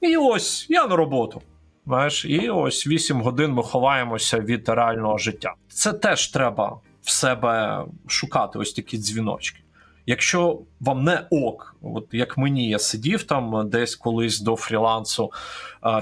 [0.00, 1.42] І ось я на роботу.
[1.86, 5.54] Знаєш, і ось 8 годин ми ховаємося від реального життя.
[5.68, 9.62] Це теж треба в себе шукати ось такі дзвіночки.
[10.06, 15.32] Якщо вам не ок, от як мені я сидів там десь колись до фрілансу,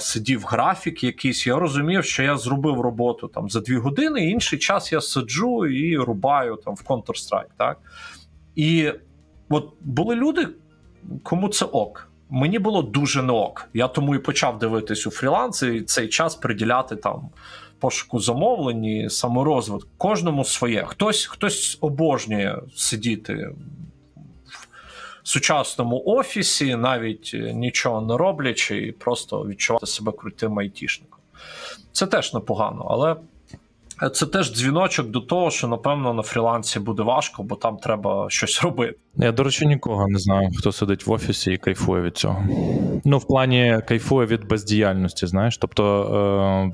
[0.01, 4.59] сидів графік якийсь, я розумів, що я зробив роботу там за дві години, і інший
[4.59, 7.79] час я сиджу і рубаю там в Counter-Strike, так?
[8.57, 8.93] І
[9.49, 10.49] от були люди,
[11.23, 12.07] кому це ок.
[12.31, 13.69] Мені було дуже не ок.
[13.75, 17.31] Я тому і почав дивитись у фріланс і цей час приділяти там
[17.79, 19.91] пошуку замовлень і саморозвитку.
[19.97, 20.85] Кожному своє.
[20.87, 23.51] Хтось хтось обожнює сидіти
[25.23, 31.19] сучасному офісі, навіть нічого не роблячи, і просто відчувати себе крутим айтішником.
[31.93, 33.17] Це теж непогано, але.
[34.09, 38.63] Це теж дзвіночок до того, що напевно на фрілансі буде важко, бо там треба щось
[38.63, 38.95] робити.
[39.17, 42.45] Я, до речі, нікого не знаю, хто сидить в офісі і кайфує від цього.
[43.05, 45.59] Ну, в плані кайфує від бездіяльності, знаєш.
[45.59, 46.05] Тобто,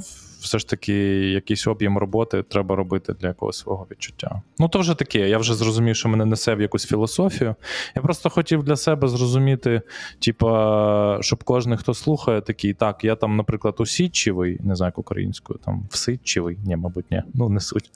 [0.01, 0.05] е,
[0.47, 0.95] все ж таки
[1.31, 4.43] якийсь об'єм роботи треба робити для якогось свого відчуття.
[4.59, 5.29] Ну, то вже таке.
[5.29, 7.55] Я вже зрозумів, що мене несе в якусь філософію.
[7.97, 9.83] Я просто хотів для себе зрозуміти,
[10.19, 15.59] типа, щоб кожен, хто слухає, такий, так, я там, наприклад, усідчивий, не знаю, як українською,
[15.65, 17.91] там всидчивий, ні, мабуть, ні, ну не суть.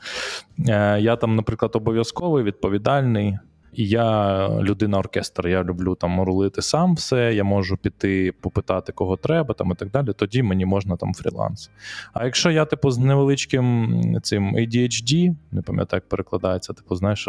[0.69, 3.39] Е, я там, наприклад, обов'язковий, відповідальний.
[3.72, 9.16] І я людина оркестр, я люблю там рулити сам все, я можу піти попитати, кого
[9.16, 10.12] треба, там і так далі.
[10.16, 11.70] Тоді мені можна там фріланс.
[12.12, 17.28] А якщо я, типу, з невеличким цим ADHD, не пам'ятаю, як перекладається, типу, знаєш,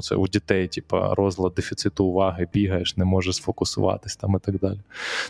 [0.00, 4.78] це у дітей, типу, розлад дефіциту уваги, бігаєш, не можеш сфокусуватись там і так далі.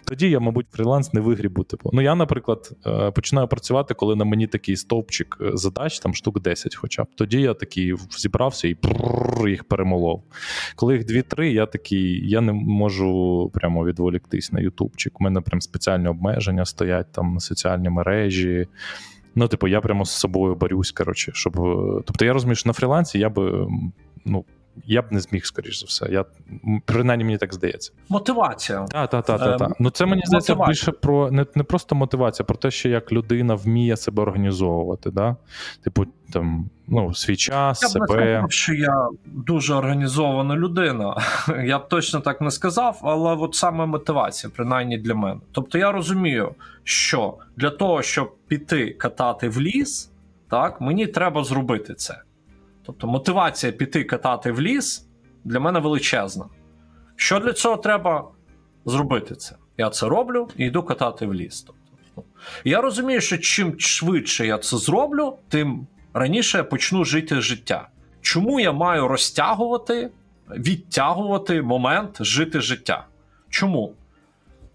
[0.05, 1.65] Тоді я, мабуть, фріланс не вигрібу.
[1.65, 1.91] Типу.
[1.93, 6.41] Ну, я, наприклад, е, починаю працювати, коли на мені такий стовпчик е, задач, там штук
[6.41, 7.07] 10 хоча б.
[7.15, 8.77] Тоді я такий зібрався і
[9.47, 10.23] їх перемолов.
[10.77, 15.21] Коли їх дві-три, я такий, я не можу прямо відволіктись на Ютубчик.
[15.21, 18.67] У мене прям спеціальні обмеження стоять там на соціальні мережі.
[19.35, 21.53] Ну, типу, я прямо з собою борюсь, коротше, щоб.
[22.07, 23.67] Тобто я розумію, що на фрілансі я би
[24.25, 24.45] ну,
[24.87, 26.07] я б не зміг, скоріш за все.
[26.13, 26.25] Я
[26.85, 27.93] принаймні мені так здається.
[28.09, 28.87] Мотивація.
[28.91, 29.59] Так, так, так, так.
[29.59, 29.71] Та.
[29.79, 33.55] Ну це мені здається більше про не не просто мотивація, про те, що як людина
[33.55, 35.11] вміє себе організовувати.
[35.11, 35.37] Да?
[35.85, 38.07] Типу, там ну, свій час, я себе.
[38.07, 41.17] б не сказав, що я дуже організована людина.
[41.65, 45.41] Я б точно так не сказав, але от саме мотивація, принаймні для мене.
[45.53, 50.11] Тобто я розумію, що для того, щоб піти катати в ліс,
[50.51, 52.23] так мені треба зробити це.
[52.87, 55.07] Тобто мотивація піти катати в ліс
[55.45, 56.45] для мене величезна.
[57.17, 58.29] Що для цього треба
[58.85, 59.57] зробити це?
[59.79, 61.63] Я це роблю і йду катати в ліс.
[61.63, 61.83] Тобто,
[62.17, 62.25] ну,
[62.65, 67.89] Я розумію, що чим швидше я це зроблю, тим раніше я почну жити життя.
[68.21, 70.11] Чому я маю розтягувати,
[70.51, 73.07] відтягувати момент жити життя?
[73.49, 73.93] Чому?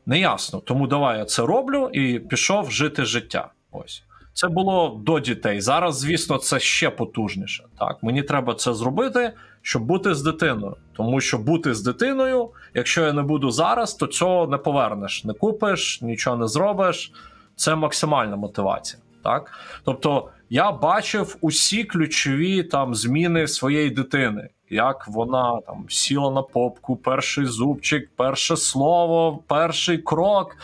[0.05, 0.59] Неясно.
[0.59, 3.51] Тому давай я це роблю і пішов жити життя.
[3.71, 4.03] Ось.
[4.33, 5.61] Це було до дітей.
[5.61, 7.63] Зараз, звісно, це ще потужніше.
[7.79, 10.75] Так, мені треба це зробити, щоб бути з дитиною.
[10.93, 15.33] Тому що бути з дитиною, якщо я не буду зараз, то цього не повернеш, не
[15.33, 17.11] купиш, нічого не зробиш.
[17.55, 19.01] Це максимальна мотивація.
[19.23, 19.51] Так,
[19.83, 26.95] тобто я бачив усі ключові там зміни своєї дитини, як вона там сіла на попку,
[26.95, 30.57] перший зубчик, перше слово, перший крок,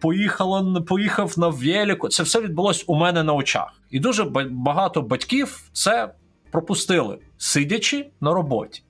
[0.00, 2.08] поїхала, поїхав на велику.
[2.08, 3.72] Це все відбулось у мене на очах.
[3.90, 6.14] І дуже багато батьків це
[6.50, 8.82] пропустили, сидячи на роботі.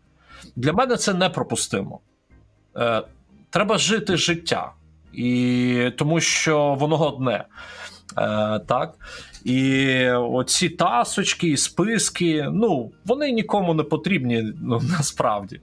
[0.56, 2.00] Для мене це непропустимо.
[2.76, 3.02] Е,
[3.50, 4.72] Треба жити життя,
[5.12, 7.44] і тому що воно одне.
[8.18, 8.94] Е, так?
[9.44, 15.60] І оці тасочки, списки, ну, вони нікому не потрібні ну, насправді.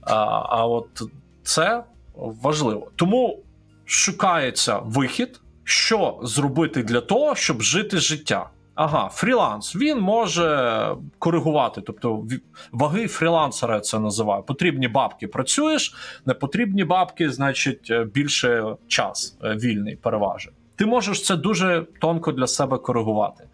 [0.00, 0.14] А,
[0.48, 1.02] а от
[1.42, 1.84] це
[2.14, 2.90] важливо.
[2.96, 3.38] Тому
[3.84, 8.50] шукається вихід, що зробити для того, щоб жити життя.
[8.74, 9.76] Ага, фріланс.
[9.76, 11.80] Він може коригувати.
[11.80, 12.26] Тобто,
[12.72, 14.42] ваги фрілансера це називаю.
[14.42, 15.94] Потрібні бабки працюєш,
[16.26, 20.52] не потрібні бабки, значить, більше час е, вільний переважить.
[20.80, 23.44] Ти можеш це дуже тонко для себе коригувати.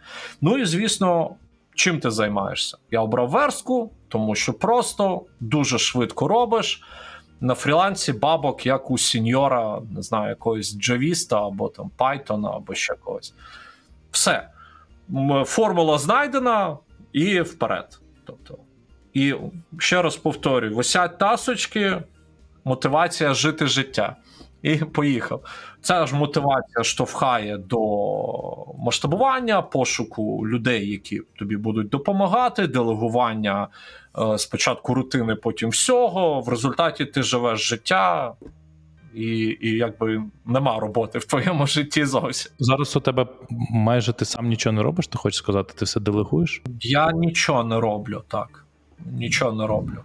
[0.40, 1.30] Ну і звісно,
[1.74, 2.78] чим ти займаєшся?
[2.90, 6.82] Я обрав верстку, тому що просто дуже швидко робиш.
[7.40, 12.94] На фрілансі бабок, як у сіньора, не знаю, якогось джавіста або там Python, або ще
[12.94, 13.34] когось.
[14.10, 14.48] Все.
[15.44, 16.76] Формула знайдена
[17.12, 18.00] і вперед.
[18.24, 18.58] Тобто,
[19.14, 19.34] І
[19.78, 22.02] ще раз повторюю: висять тасочки,
[22.64, 24.16] мотивація жити життя
[24.66, 25.42] і поїхав.
[25.80, 27.78] Ця ж мотивація штовхає до
[28.78, 33.68] масштабування, пошуку людей, які тобі будуть допомагати, делегування
[34.18, 36.40] е, спочатку рутини, потім всього.
[36.40, 38.32] В результаті ти живеш життя.
[39.14, 42.52] І і якби нема роботи в твоєму житті зовсім.
[42.58, 43.26] Зараз у тебе
[43.70, 46.62] майже ти сам нічого не робиш, ти хочеш сказати, ти все делегуєш?
[46.80, 48.64] Я нічого не роблю, так.
[49.06, 49.98] Нічого не роблю.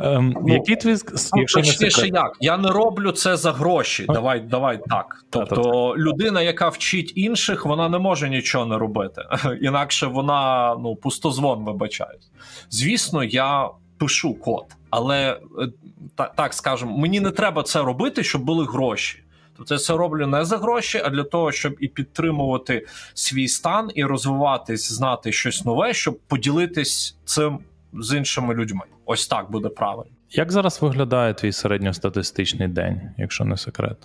[0.00, 0.96] Ем, ну, Який твій
[1.34, 4.06] якщо точніше, як я не роблю це за гроші.
[4.08, 5.24] Давай, давай так.
[5.30, 9.22] Тобто, людина, яка вчить інших, вона не може нічого не робити.
[9.60, 12.30] Інакше вона ну пустозвон вибачаюсь.
[12.70, 15.68] Звісно, я пишу код, але е,
[16.16, 19.22] так, так скажемо, мені не треба це робити, щоб були гроші.
[19.56, 23.90] Тобто я це роблю не за гроші, а для того, щоб і підтримувати свій стан,
[23.94, 27.58] і розвиватись, знати щось нове, щоб поділитись цим
[27.92, 28.84] з іншими людьми.
[29.04, 30.10] Ось так буде правильно.
[30.30, 33.96] Як зараз виглядає твій середньостатистичний день, якщо не секрет?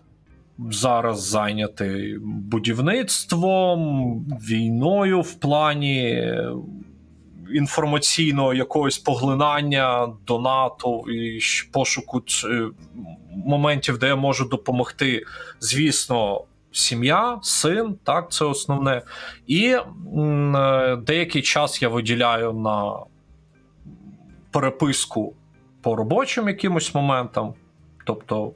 [0.72, 6.34] Зараз зайнятий будівництвом, війною в плані
[7.54, 11.40] інформаційного якогось поглинання донату і
[11.72, 12.24] пошуку
[13.46, 15.24] моментів, де я можу допомогти.
[15.60, 19.02] Звісно, сім'я, син, так, це основне.
[19.48, 22.94] І е, деякий час я виділяю на
[24.52, 25.34] переписку
[25.82, 27.54] по робочим якимось моментам.
[28.06, 28.54] Тобто,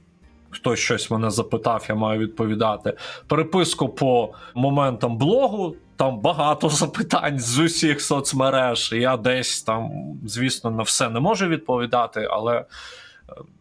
[0.49, 2.97] хтось щось мене запитав, я маю відповідати.
[3.27, 5.75] Переписку по моментам блогу.
[5.95, 8.91] Там багато запитань з усіх соцмереж.
[8.93, 9.91] Я десь там,
[10.25, 12.65] звісно, на все не можу відповідати, але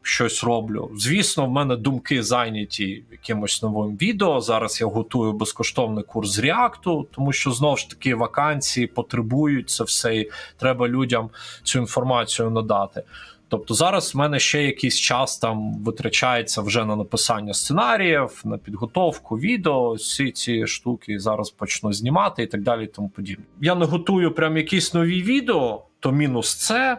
[0.03, 0.91] щось роблю.
[0.95, 4.41] Звісно, в мене думки зайняті якимось новим відео.
[4.41, 10.17] Зараз я готую безкоштовний курс React, тому що знову ж таки вакансії потребують це все,
[10.17, 11.31] і треба людям
[11.63, 13.03] цю інформацію надати.
[13.49, 19.39] Тобто зараз в мене ще якийсь час там витрачається вже на написання сценаріїв, на підготовку
[19.39, 22.85] відео, всі ці штуки зараз почну знімати і так далі.
[22.85, 23.45] і Тому подібне.
[23.61, 26.99] Я не готую прям якісь нові відео, то мінус це.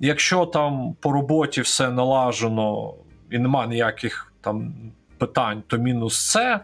[0.00, 2.94] Якщо там по роботі все налажено
[3.30, 4.74] і нема ніяких там
[5.18, 6.60] питань, то мінус це.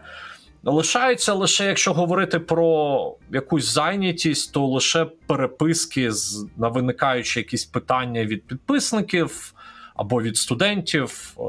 [0.63, 8.25] Лишається лише, якщо говорити про якусь зайнятість, то лише переписки з на виникаючі якісь питання
[8.25, 9.53] від підписників
[9.95, 11.35] або від студентів.
[11.39, 11.43] Е,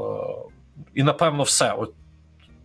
[0.93, 1.71] і напевно, все.
[1.71, 1.93] От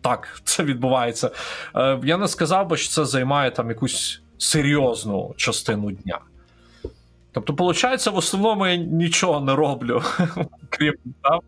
[0.00, 1.30] так це відбувається.
[1.76, 6.18] Е, я не сказав би, що це займає там якусь серйозну частину дня.
[7.32, 10.02] Тобто, виходить, в основному я нічого не роблю,
[10.68, 11.40] крім там,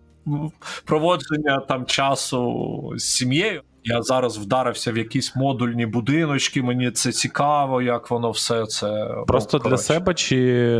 [0.84, 3.62] проводження там часу з сім'єю.
[3.84, 6.62] Я зараз вдарився в якісь модульні будиночки.
[6.62, 10.36] Мені це цікаво, як воно все це просто ну, для себе чи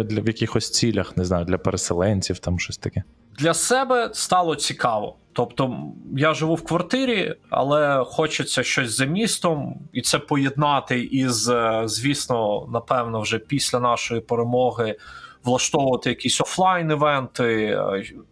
[0.08, 3.02] для в якихось цілях, не знаю, для переселенців, там щось таке.
[3.38, 5.16] Для себе стало цікаво.
[5.32, 5.76] Тобто
[6.16, 12.68] я живу в квартирі, але хочеться щось за містом, і це поєднати із, е, звісно,
[12.72, 14.96] напевно, вже після нашої перемоги
[15.44, 17.78] влаштовувати якісь офлайн-івенти.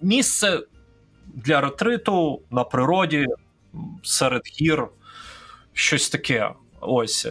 [0.00, 0.61] Місце
[1.35, 3.26] для ретриту на природі
[4.02, 4.87] серед гір,
[5.72, 6.50] щось таке.
[6.80, 7.26] Ось.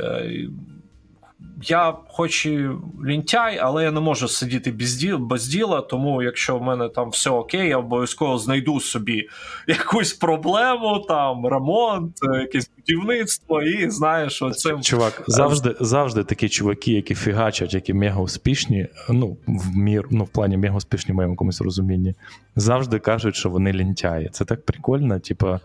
[1.61, 2.69] Е, я хоч і
[3.05, 5.81] лінтяй, але я не можу сидіти без діла, без діла.
[5.81, 9.27] Тому, якщо в мене там все окей, я обов'язково знайду собі
[9.67, 16.91] якусь проблему, там ремонт, е, якесь будівництво, і знаєш, оцим Чувак, завжди, завжди такі чуваки,
[16.91, 21.33] які фігачать, які мега успішні, ну, в мір, ну, в плані мега успішні в моєму
[21.33, 22.15] якомусь розумінні,
[22.55, 24.29] завжди кажуть, що вони лінтяї.
[24.33, 25.59] Це так прикольно, типа.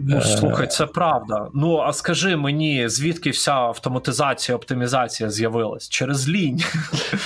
[0.00, 0.20] Ну, Е.
[0.22, 1.48] слухай, це правда.
[1.54, 5.88] Ну а скажи мені, звідки вся автоматизація, оптимізація з'явилась?
[5.88, 6.60] Через лінь.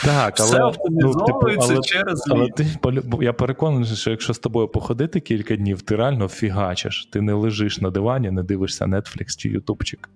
[0.05, 2.53] Так, Все але, оптимізовується але, через але лінь.
[2.53, 2.67] ти
[3.21, 7.09] я переконаний, що якщо з тобою походити кілька днів, ти реально фігачиш.
[7.13, 10.09] Ти не лежиш на дивані, не дивишся Netflix чи Ютубчик.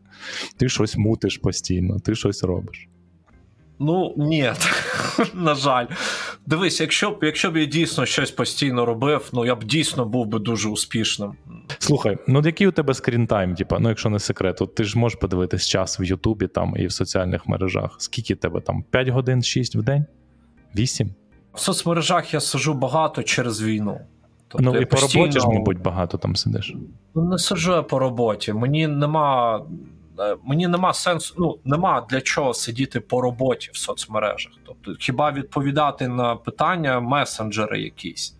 [0.57, 2.88] Ти щось мутиш постійно, ти щось робиш.
[3.78, 4.53] Ну ні,
[5.34, 5.86] на жаль.
[6.47, 10.26] Дивись, якщо б якщо б я дійсно щось постійно робив, ну я б дійсно був
[10.26, 11.32] би дуже успішним.
[11.79, 15.18] Слухай, ну який у тебе скрінтайм, типа, ну якщо не секрет, от ти ж можеш
[15.18, 17.97] подивитись час в Ютубі там і в соціальних мережах.
[17.99, 18.83] Скільки тебе там?
[18.91, 20.05] 5 годин, 6 в день?
[20.77, 21.11] 8?
[21.55, 24.01] В соцмережах я сиджу багато через війну.
[24.49, 26.75] Тобто ну і по роботі ж, мабуть, багато там сидиш.
[27.14, 28.53] Ну, не сиджу я по роботі.
[28.53, 29.62] Мені нема.
[30.21, 34.53] е, Мені нема сенсу, ну нема для чого сидіти по роботі в соцмережах.
[34.66, 38.37] Тобто, хіба відповідати на питання месенджери якісь.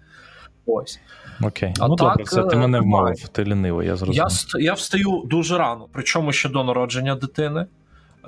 [0.73, 1.01] Ось.
[1.43, 1.75] Окей.
[1.81, 4.31] А ну так, добре, це ти е, мене вмовив, ти лінивий, я зрозумів.
[4.55, 7.66] Я, я встаю дуже рано, причому ще до народження дитини.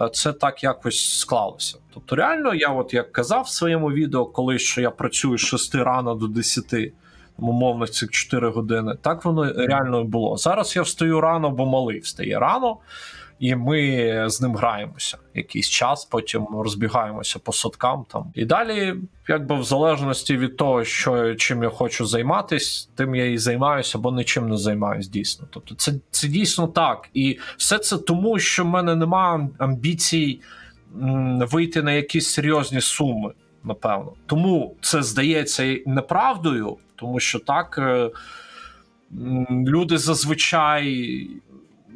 [0.01, 1.79] Е, Це так якось склалося.
[1.95, 5.75] Тобто, реально, я, от як казав в своєму відео, колись що я працюю з 6
[5.75, 6.93] рано до 10,
[7.37, 8.95] там, умовно, цих 4 години.
[9.03, 10.37] Так воно реально і було.
[10.37, 12.77] Зараз я встаю рано, бо малий встає рано,
[13.43, 18.33] і ми з ним граємося якийсь час, потім розбігаємося по садкам там.
[18.35, 18.95] І далі,
[19.29, 24.13] якби в залежності від того, що чим я хочу займатися, тим я і займаюся, або
[24.13, 25.47] нічим не займаюся дійсно.
[25.51, 27.09] Тобто, це, це дійсно так.
[27.15, 30.41] І все це тому, що в мене немає амбіцій
[31.41, 33.33] вийти на якісь серйозні суми,
[33.65, 34.13] напевно.
[34.27, 38.11] Тому це здається неправдою, тому що так е,
[39.51, 41.27] люди зазвичай,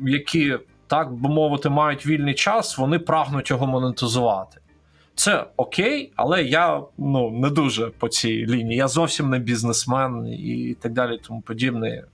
[0.02, 0.56] які
[0.86, 4.60] так би мовити, мають вільний час, вони прагнуть його монетизувати.
[5.14, 8.76] Це окей, але я ну не дуже по цій лінії.
[8.76, 12.04] Я зовсім не бізнесмен і так далі, тому подібне,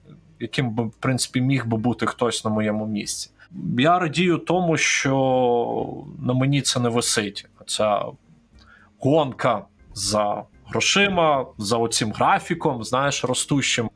[0.40, 3.30] яким би в принципі міг би бути хтось на моєму місці.
[3.78, 7.46] Я радію тому, що на мені це не висить.
[7.66, 8.04] Ця
[8.98, 9.64] гонка
[9.94, 13.90] за грошима, за оцим графіком, знаєш, ростущим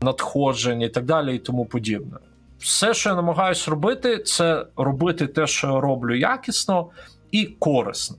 [0.00, 2.16] надходжень і так далі, і тому подібне.
[2.58, 6.90] Все, що я намагаюся робити, це робити те, що я роблю якісно
[7.30, 8.16] і корисно.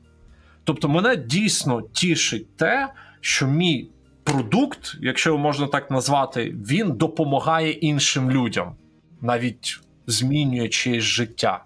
[0.63, 3.89] Тобто, мене дійсно тішить те, що мій
[4.23, 8.75] продукт, якщо його можна так назвати, він допомагає іншим людям,
[9.21, 11.63] навіть змінює чиєсь життя.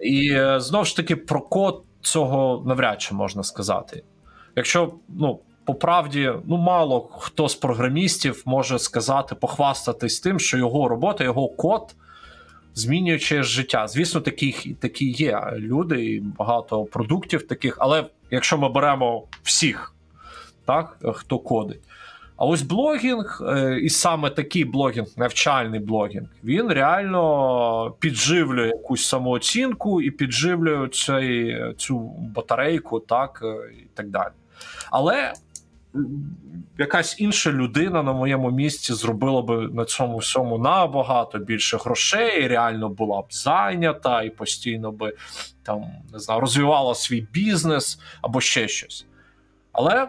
[0.00, 4.04] І е, знову ж таки, про код цього навряд чи можна сказати.
[4.56, 10.88] Якщо, ну, по правді, ну мало хто з програмістів може сказати, похвастатись тим, що його
[10.88, 11.94] робота, його код
[12.74, 13.88] змінює чиєсь життя.
[13.88, 19.94] Звісно, такі, такі є люди і багато продуктів таких, але якщо ми беремо всіх,
[20.64, 21.80] так, хто кодить.
[22.36, 30.02] А ось блогінг, е, і саме такий блогінг, навчальний блогінг, він реально підживлює якусь самооцінку
[30.02, 31.98] і підживлює цей, цю
[32.34, 34.32] батарейку, так е, і так далі.
[34.90, 35.32] Але
[36.78, 42.88] якась інша людина на моєму місці зробила би на цьому всьому набагато більше грошей, реально
[42.88, 45.12] була б зайнята і постійно би
[45.62, 49.06] там не знаю, розвивала свій бізнес або ще щось.
[49.72, 50.08] Але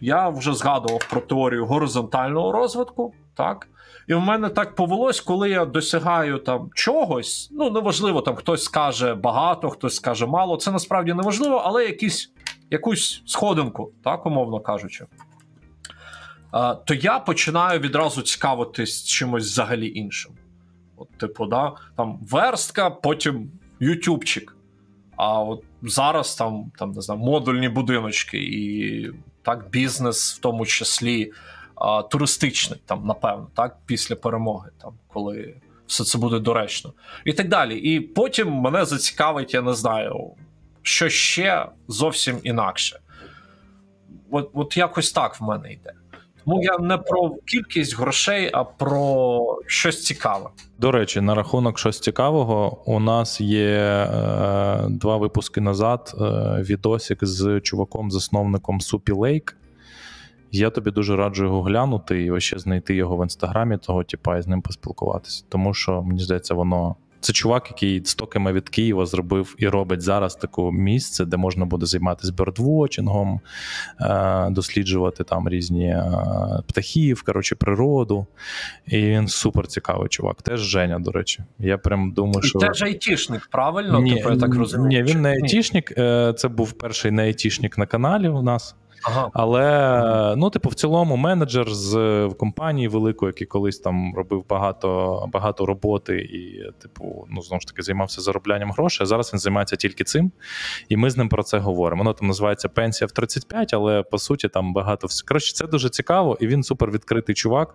[0.00, 3.68] я вже згадував про теорію горизонтального розвитку, так.
[4.08, 7.48] І в мене так повелось, коли я досягаю там чогось.
[7.52, 10.56] Ну, неважливо, там хтось скаже багато, хтось скаже мало.
[10.56, 12.32] Це насправді не важливо, але якісь,
[12.70, 15.06] якусь сходинку, так, умовно кажучи.
[16.84, 20.32] То я починаю відразу цікавитись чимось взагалі іншим.
[20.96, 23.50] От, типу, да, там верстка, потім
[23.80, 24.56] ютубчик.
[25.16, 29.12] А от зараз там, там не знаю, модульні будиночки, і
[29.42, 31.32] так, бізнес, в тому числі
[32.10, 35.54] туристичний, там, напевно, так, після перемоги, там, коли
[35.86, 36.92] все це буде доречно.
[37.24, 37.78] І так далі.
[37.78, 40.30] І потім мене зацікавить, я не знаю,
[40.82, 43.00] що ще зовсім інакше.
[44.30, 45.92] От, от якось так в мене йде.
[46.44, 50.50] Тому я не про кількість грошей, а про щось цікаве.
[50.78, 56.24] До речі, на рахунок щось цікавого, у нас є е, два випуски назад е,
[56.62, 59.56] відосик з чуваком-засновником Супі Лейк.
[60.52, 64.42] Я тобі дуже раджу його глянути і ще знайти його в інстаграмі, того типа, і
[64.42, 65.44] з ним поспілкуватися.
[65.48, 70.34] Тому що, мені здається, воно Це чувак, який стоками від Києва зробив і робить зараз
[70.36, 73.40] таке місце, де можна буде займатися бердвочингом,
[74.00, 76.04] е, досліджувати там різні е,
[76.66, 78.26] птахів, коротше, природу.
[78.86, 80.42] І він супер цікавий чувак.
[80.42, 81.42] Теж Женя, до речі.
[81.58, 82.58] Я прям думаю, що.
[82.58, 84.00] Теж айтішник, правильно?
[84.00, 85.04] Ні, типу, я так розумію.
[85.04, 85.92] Ні, він не айтішник.
[85.98, 88.74] е, Це був перший не айтішник на каналі у нас.
[89.02, 89.30] Ага.
[89.34, 95.66] Але ну, типу, в цілому, менеджер з компанії великої, який колись там робив багато багато
[95.66, 99.04] роботи і, типу, ну знову ж таки, займався зароблянням грошей.
[99.04, 100.32] а Зараз він займається тільки цим,
[100.88, 102.00] і ми з ним про це говоримо.
[102.00, 105.28] Воно там називається пенсія в 35, але по суті там багато всього.
[105.28, 107.74] Коротше, це дуже цікаво, і він супер відкритий чувак.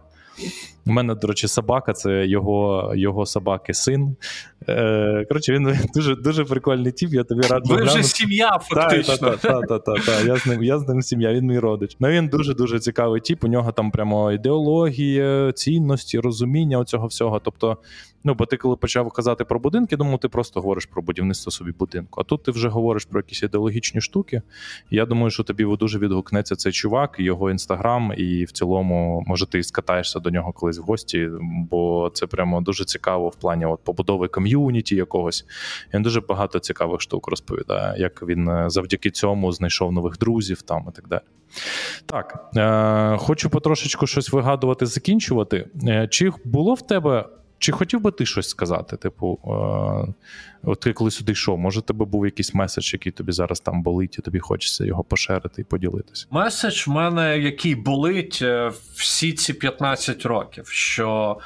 [0.87, 4.15] У мене, до речі, собака це його його собаки син.
[4.69, 7.13] Е, Коротше, він дуже дуже прикольний тіп.
[7.13, 9.29] Я тобі раджу Ви вже сім'я, фактично.
[9.29, 10.25] Так, так, так, так, так.
[10.25, 11.97] Я з ним, я з ним сім'я, він мій родич.
[11.99, 13.43] Ну він дуже дуже цікавий тіп.
[13.43, 17.39] У нього там прямо ідеологія, цінності, розуміння оцього всього.
[17.39, 17.77] Тобто,
[18.23, 21.71] ну бо ти коли почав казати про будинки, думав, ти просто говориш про будівництво собі
[21.71, 22.21] будинку.
[22.21, 24.41] А тут ти вже говориш про якісь ідеологічні штуки.
[24.91, 29.63] Я думаю, що тобі дуже відгукнеться цей чувак, його інстаграм, і в цілому, може, ти
[29.63, 34.27] скатаєшся до нього колись в гості, бо це прямо дуже цікаво в плані от побудови
[34.27, 35.45] ком'юніті якогось.
[35.93, 40.85] Він дуже багато цікавих штук розповідає, як він е, завдяки цьому знайшов нових друзів там
[40.89, 41.21] і так далі.
[42.05, 45.67] Так, е, хочу потрошечку щось вигадувати, закінчувати.
[45.87, 47.25] Е, чи було в тебе.
[47.59, 48.97] Чи хотів би ти щось сказати?
[48.97, 49.39] Типу,
[50.67, 54.17] е, ти коли сюди йшов, може, тебе був якийсь меседж, який тобі зараз там болить,
[54.19, 56.27] і тобі хочеться його поширити і поділитися?
[56.31, 61.37] Меседж в мене, який болить е, всі ці 15 років, що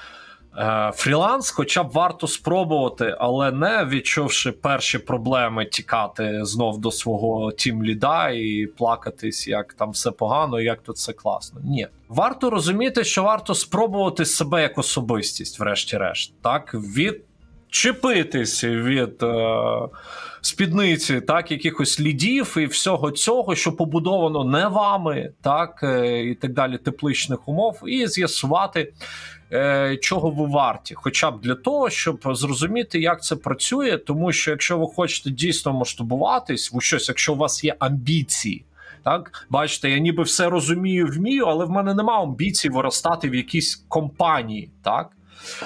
[0.93, 7.83] фріланс, хоча б варто спробувати, але не відчувши перші проблеми, тікати знов до свого тім
[7.83, 11.61] ліда і плакатись, як там все погано, як тут все класно.
[11.63, 17.21] Ні, варто розуміти, що варто спробувати себе як особистість, врешті-решт, так від.
[17.71, 19.65] Чепитись від е,
[20.41, 26.53] спідниці, так, якихось лідів і всього цього, що побудовано не вами, так, е, і так
[26.53, 28.93] далі, тепличних умов, і з'ясувати, е,
[30.01, 33.97] чого ви варті, хоча б для того, щоб зрозуміти, як це працює.
[33.97, 38.65] Тому що якщо ви хочете дійсно масштабуватись в щось, якщо у вас є амбіції.
[39.03, 43.75] Так, бачите, я ніби все розумію, вмію, але в мене немає амбіцій виростати в якійсь
[43.75, 44.69] компанії.
[44.83, 45.09] Так,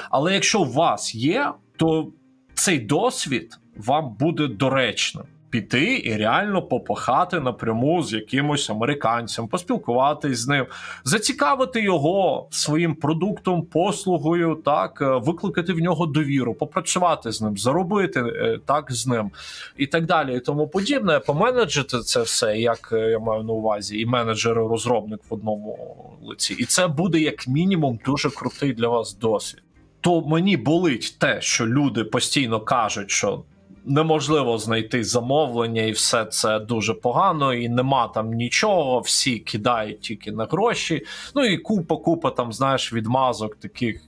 [0.10, 2.12] але якщо у вас є, то
[2.54, 5.26] цей досвід вам буде доречним.
[5.54, 10.66] Піти і реально попахати напряму з якимось американцем, поспілкуватись з ним,
[11.04, 18.20] зацікавити його своїм продуктом, послугою, так е, викликати в нього довіру, попрацювати з ним, заробити
[18.20, 19.32] е, так з ним
[19.78, 21.20] і так далі, і тому подібне.
[21.20, 25.78] Поменеджити це все, як е, я маю на увазі, і менеджер, і розробник в одному
[26.24, 26.56] лиці.
[26.60, 29.64] І це буде як мінімум дуже крутий для вас досвід.
[30.02, 33.44] То мені болить те, що люди постійно кажуть, що
[33.86, 39.00] неможливо знайти замовлення, і все це дуже погано, і нема там нічого.
[39.00, 41.06] Всі кидають тільки на гроші.
[41.36, 44.02] Ну і купа, купа там, знаєш, відмазок таких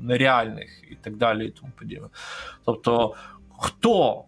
[0.00, 2.08] нереальних і так далі, і тому подібне.
[2.64, 3.14] Тобто,
[3.58, 4.24] хто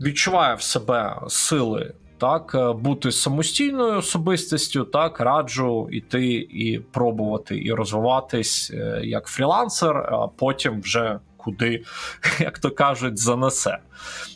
[0.00, 1.94] відчуває в себе сили.
[2.18, 9.96] Так, е, бути самостійною особистістю, так раджу іти і пробувати і розвиватись е, як фрілансер,
[9.96, 11.84] а потім вже куди,
[12.40, 13.78] як то кажуть, занесе.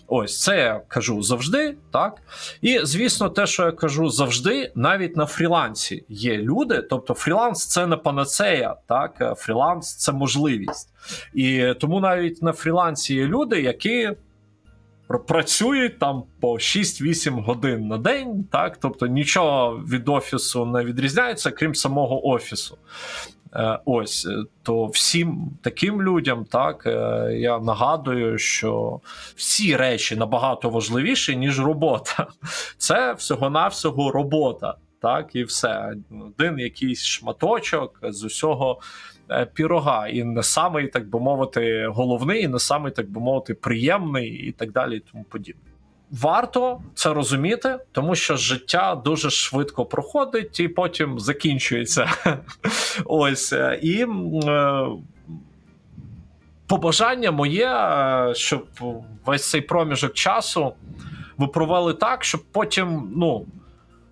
[0.07, 2.22] Ось це я кажу завжди, так.
[2.62, 6.82] І звісно, те, що я кажу завжди, навіть на фрілансі є люди.
[6.82, 10.88] Тобто, фріланс це не панацея, так фріланс це можливість.
[11.34, 14.11] І тому навіть на фрілансі є люди, які
[15.09, 21.74] працюють там по 6-8 годин на день, так тобто нічого від офісу не відрізняється, крім
[21.74, 22.78] самого офісу.
[23.57, 24.28] Е, ось
[24.62, 29.00] то всім таким людям, так е, я нагадую, що
[29.36, 32.26] всі речі набагато важливіші, ніж робота.
[32.78, 34.74] Це всього-навсього робота.
[35.02, 35.94] Так, і все.
[36.26, 38.80] Один якийсь шматочок з усього
[39.30, 43.55] е, пірога, і не самий, так би мовити, головний, і не самий, так би мовити,
[43.55, 45.73] приємний, і так далі, і тому подібне.
[46.11, 52.11] Варто це розуміти, тому що життя дуже швидко проходить і потім закінчується.
[53.05, 54.07] Ось і
[54.44, 54.86] е,
[56.66, 58.66] побажання моє, е, щоб
[59.26, 60.72] весь цей проміжок часу
[61.38, 63.46] ви провели так, щоб потім, ну.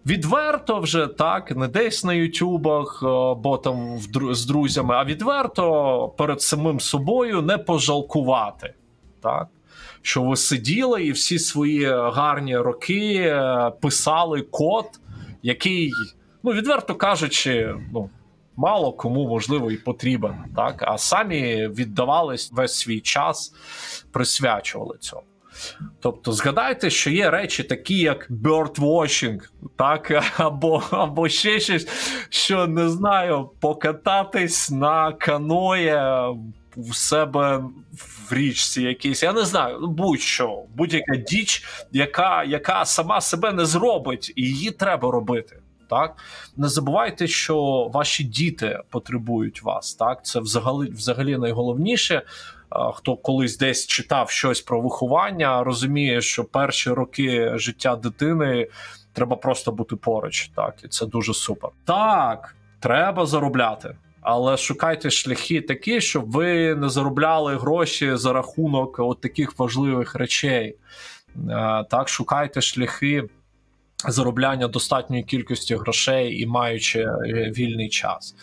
[0.06, 2.98] Відверто вже так, не десь на Ютубах,
[3.38, 3.98] бо там
[4.34, 8.74] з друзями, а відверто перед самим собою не пожалкувати.
[9.20, 9.48] Так?
[10.02, 13.36] Що ви сиділи і всі свої гарні роки
[13.80, 14.86] писали код,
[15.42, 15.92] який,
[16.42, 18.10] ну, відверто кажучи, ну,
[18.56, 23.54] мало кому можливо і потрібен, так а самі віддавались весь свій час,
[24.12, 25.22] присвячували цьому.
[26.00, 29.40] Тобто, згадайте, що є речі, такі як birdwatching,
[29.76, 31.88] так, або або ще щось,
[32.28, 36.26] що не знаю, покататись на каное
[36.76, 37.64] в себе
[37.94, 39.22] в річці якійсь.
[39.22, 45.10] Я не знаю, будь-що, будь-яка діч, яка, яка сама себе не зробить, і її треба
[45.10, 45.58] робити.
[45.90, 46.16] Так,
[46.56, 49.94] не забувайте, що ваші діти потребують вас.
[49.94, 52.22] Так, це взагалі, взагалі найголовніше.
[52.94, 58.68] Хто колись десь читав щось про виховання, розуміє, що перші роки життя дитини
[59.12, 60.50] треба просто бути поруч.
[60.56, 61.70] Так, і це дуже супер.
[61.84, 63.96] Так, треба заробляти.
[64.22, 70.76] Але шукайте шляхи такі, щоб ви не заробляли гроші за рахунок от таких важливих речей.
[71.90, 73.28] Так, шукайте шляхи
[74.08, 78.34] заробляння достатньої кількості грошей і маючи е, вільний час.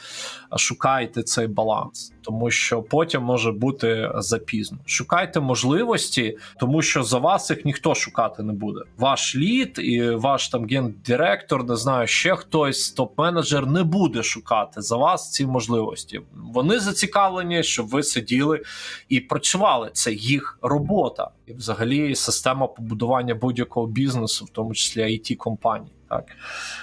[0.58, 4.78] Шукайте цей баланс, тому що потім може бути запізно.
[4.86, 8.80] Шукайте можливості, тому що за вас їх ніхто шукати не буде.
[8.98, 14.98] Ваш лід і ваш там гендиректор, не знаю, ще хтось, топ-менеджер не буде шукати за
[14.98, 16.22] вас ці можливості.
[16.54, 18.62] Вони зацікавлені, щоб ви сиділи
[19.10, 19.90] і працювали.
[19.94, 25.92] Це їх робота, і взагалі система побудування будь-якого бізнесу, в тому числі it компаній.
[26.10, 26.24] Так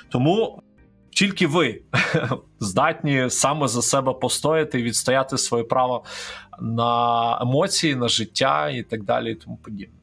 [0.09, 0.63] тому
[1.11, 1.81] тільки ви
[2.61, 6.05] здатні саме за себе постояти і відстояти своє право
[6.61, 9.95] на емоції, на життя і так далі, і тому подібне.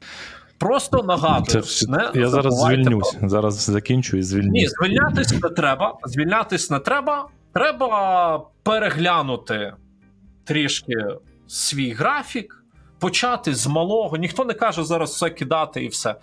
[0.58, 3.12] Просто нагадую, Це, не я зараз звільнюсь.
[3.12, 4.52] про- Зараз закінчу і звільнюсь.
[4.52, 5.98] Ні, звільнятись не треба.
[6.04, 7.28] Звільнятись не треба.
[7.54, 9.72] Треба переглянути
[10.44, 10.94] трішки
[11.46, 12.64] свій графік,
[12.98, 14.16] почати з малого.
[14.16, 16.14] Ніхто не каже зараз все кидати і все.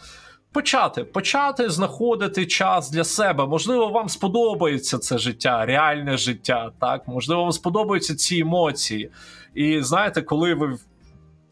[0.53, 3.47] Почати, почати знаходити час для себе.
[3.47, 6.71] Можливо, вам сподобається це життя, реальне життя.
[6.79, 9.11] Так, можливо, вам сподобаються ці емоції.
[9.55, 10.77] І знаєте, коли ви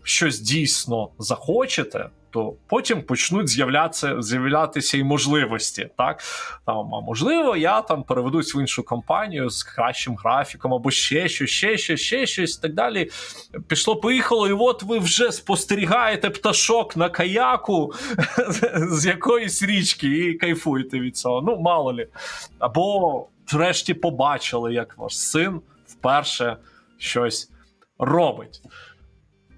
[0.04, 5.90] щось дійсно захочете, то потім почнуть з'являтися з'являтися і можливості.
[5.98, 6.24] Так
[6.66, 11.50] там, а можливо, я там переведусь в іншу компанію з кращим графіком, або ще щось,
[11.50, 13.10] ще щось, ще щось і так далі.
[13.68, 17.94] Пішло, поїхало, і от ви вже спостерігаєте пташок на каяку
[18.76, 21.42] з якоїсь річки і кайфуєте від цього.
[21.42, 22.08] Ну, мало лі.
[22.60, 26.58] Або врешті побачили, як ваш син вперше
[26.98, 27.52] щось
[28.00, 28.62] робить.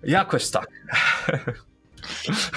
[0.03, 0.69] Якось так.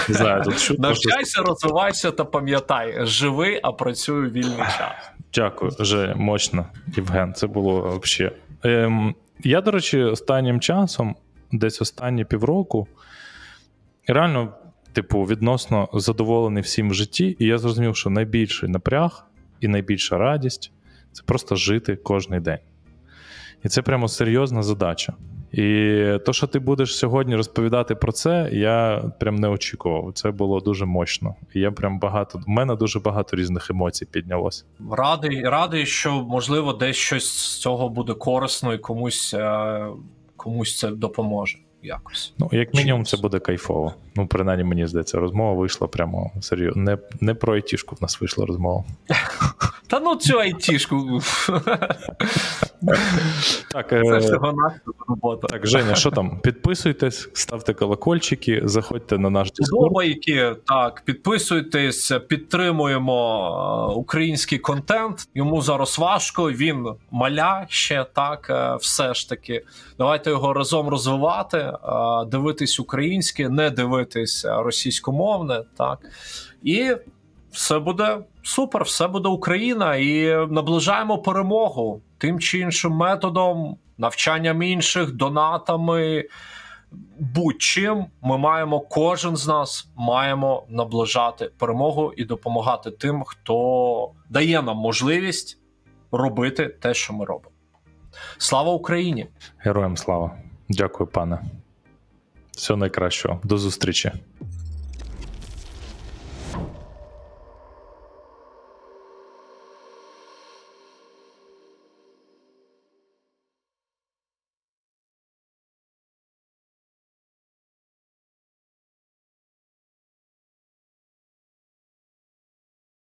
[0.09, 5.11] Не знаю, тут що, Навчайся, розвивайся та пам'ятай, живи, а працюй вільний час.
[5.35, 6.67] Дякую, вже мощно,
[6.97, 7.35] Євген.
[7.35, 8.37] Це було взагалі.
[8.63, 11.17] Ем, я, до речі, останнім часом,
[11.53, 12.89] десь останні півроку,
[14.07, 14.55] реально,
[14.93, 19.27] типу, відносно задоволений всім в житті, і я зрозумів, що найбільший напряг
[19.61, 20.73] і найбільша радість
[21.13, 22.59] це просто жити кожен день.
[23.65, 25.13] І це прямо серйозна задача.
[25.57, 30.13] І то, що ти будеш сьогодні розповідати про це, я прям не очікував.
[30.15, 31.35] Це було дуже мощно.
[31.55, 32.41] І я прям багато.
[32.47, 34.65] У мене дуже багато різних емоцій піднялося.
[34.91, 39.87] Радий, радий, що можливо десь щось з цього буде корисно і комусь, е,
[40.37, 41.59] комусь це допоможе.
[41.83, 42.35] Якось.
[42.39, 43.95] Ну, як мінімум, це буде кайфово.
[44.17, 46.83] Ну, принаймні, мені здається, розмова вийшла прямо серйозно.
[46.83, 48.85] Не, не про айтішку в нас вийшла розмова.
[49.87, 51.21] Та ну цю айтішку.
[53.71, 55.47] Так, Це е, всього нашого робота.
[55.49, 56.41] так, Женя, що там?
[56.43, 65.29] Підписуйтесь, ставте колокольчики, заходьте на наш Подобайки, так, підписуйтесь, підтримуємо е, український контент.
[65.35, 69.65] Йому зараз важко, він маля ще так, е, все ж таки.
[69.99, 71.73] Давайте його разом розвивати,
[72.27, 75.99] дивитись українське, не дивитись російськомовне, так.
[76.63, 76.93] І
[77.53, 85.13] все буде супер, все буде Україна, і наближаємо перемогу тим чи іншим методом, навчанням інших,
[85.13, 86.25] донатами
[87.19, 94.77] будь-чим ми маємо, кожен з нас маємо наближати перемогу і допомагати тим, хто дає нам
[94.77, 95.59] можливість
[96.13, 97.51] робити те, що ми робимо.
[98.39, 99.27] Слава Україні!
[99.59, 100.37] Героям слава.
[100.69, 101.39] Дякую, пане.
[102.51, 103.41] Всього найкращого.
[103.45, 104.13] До зустрічі.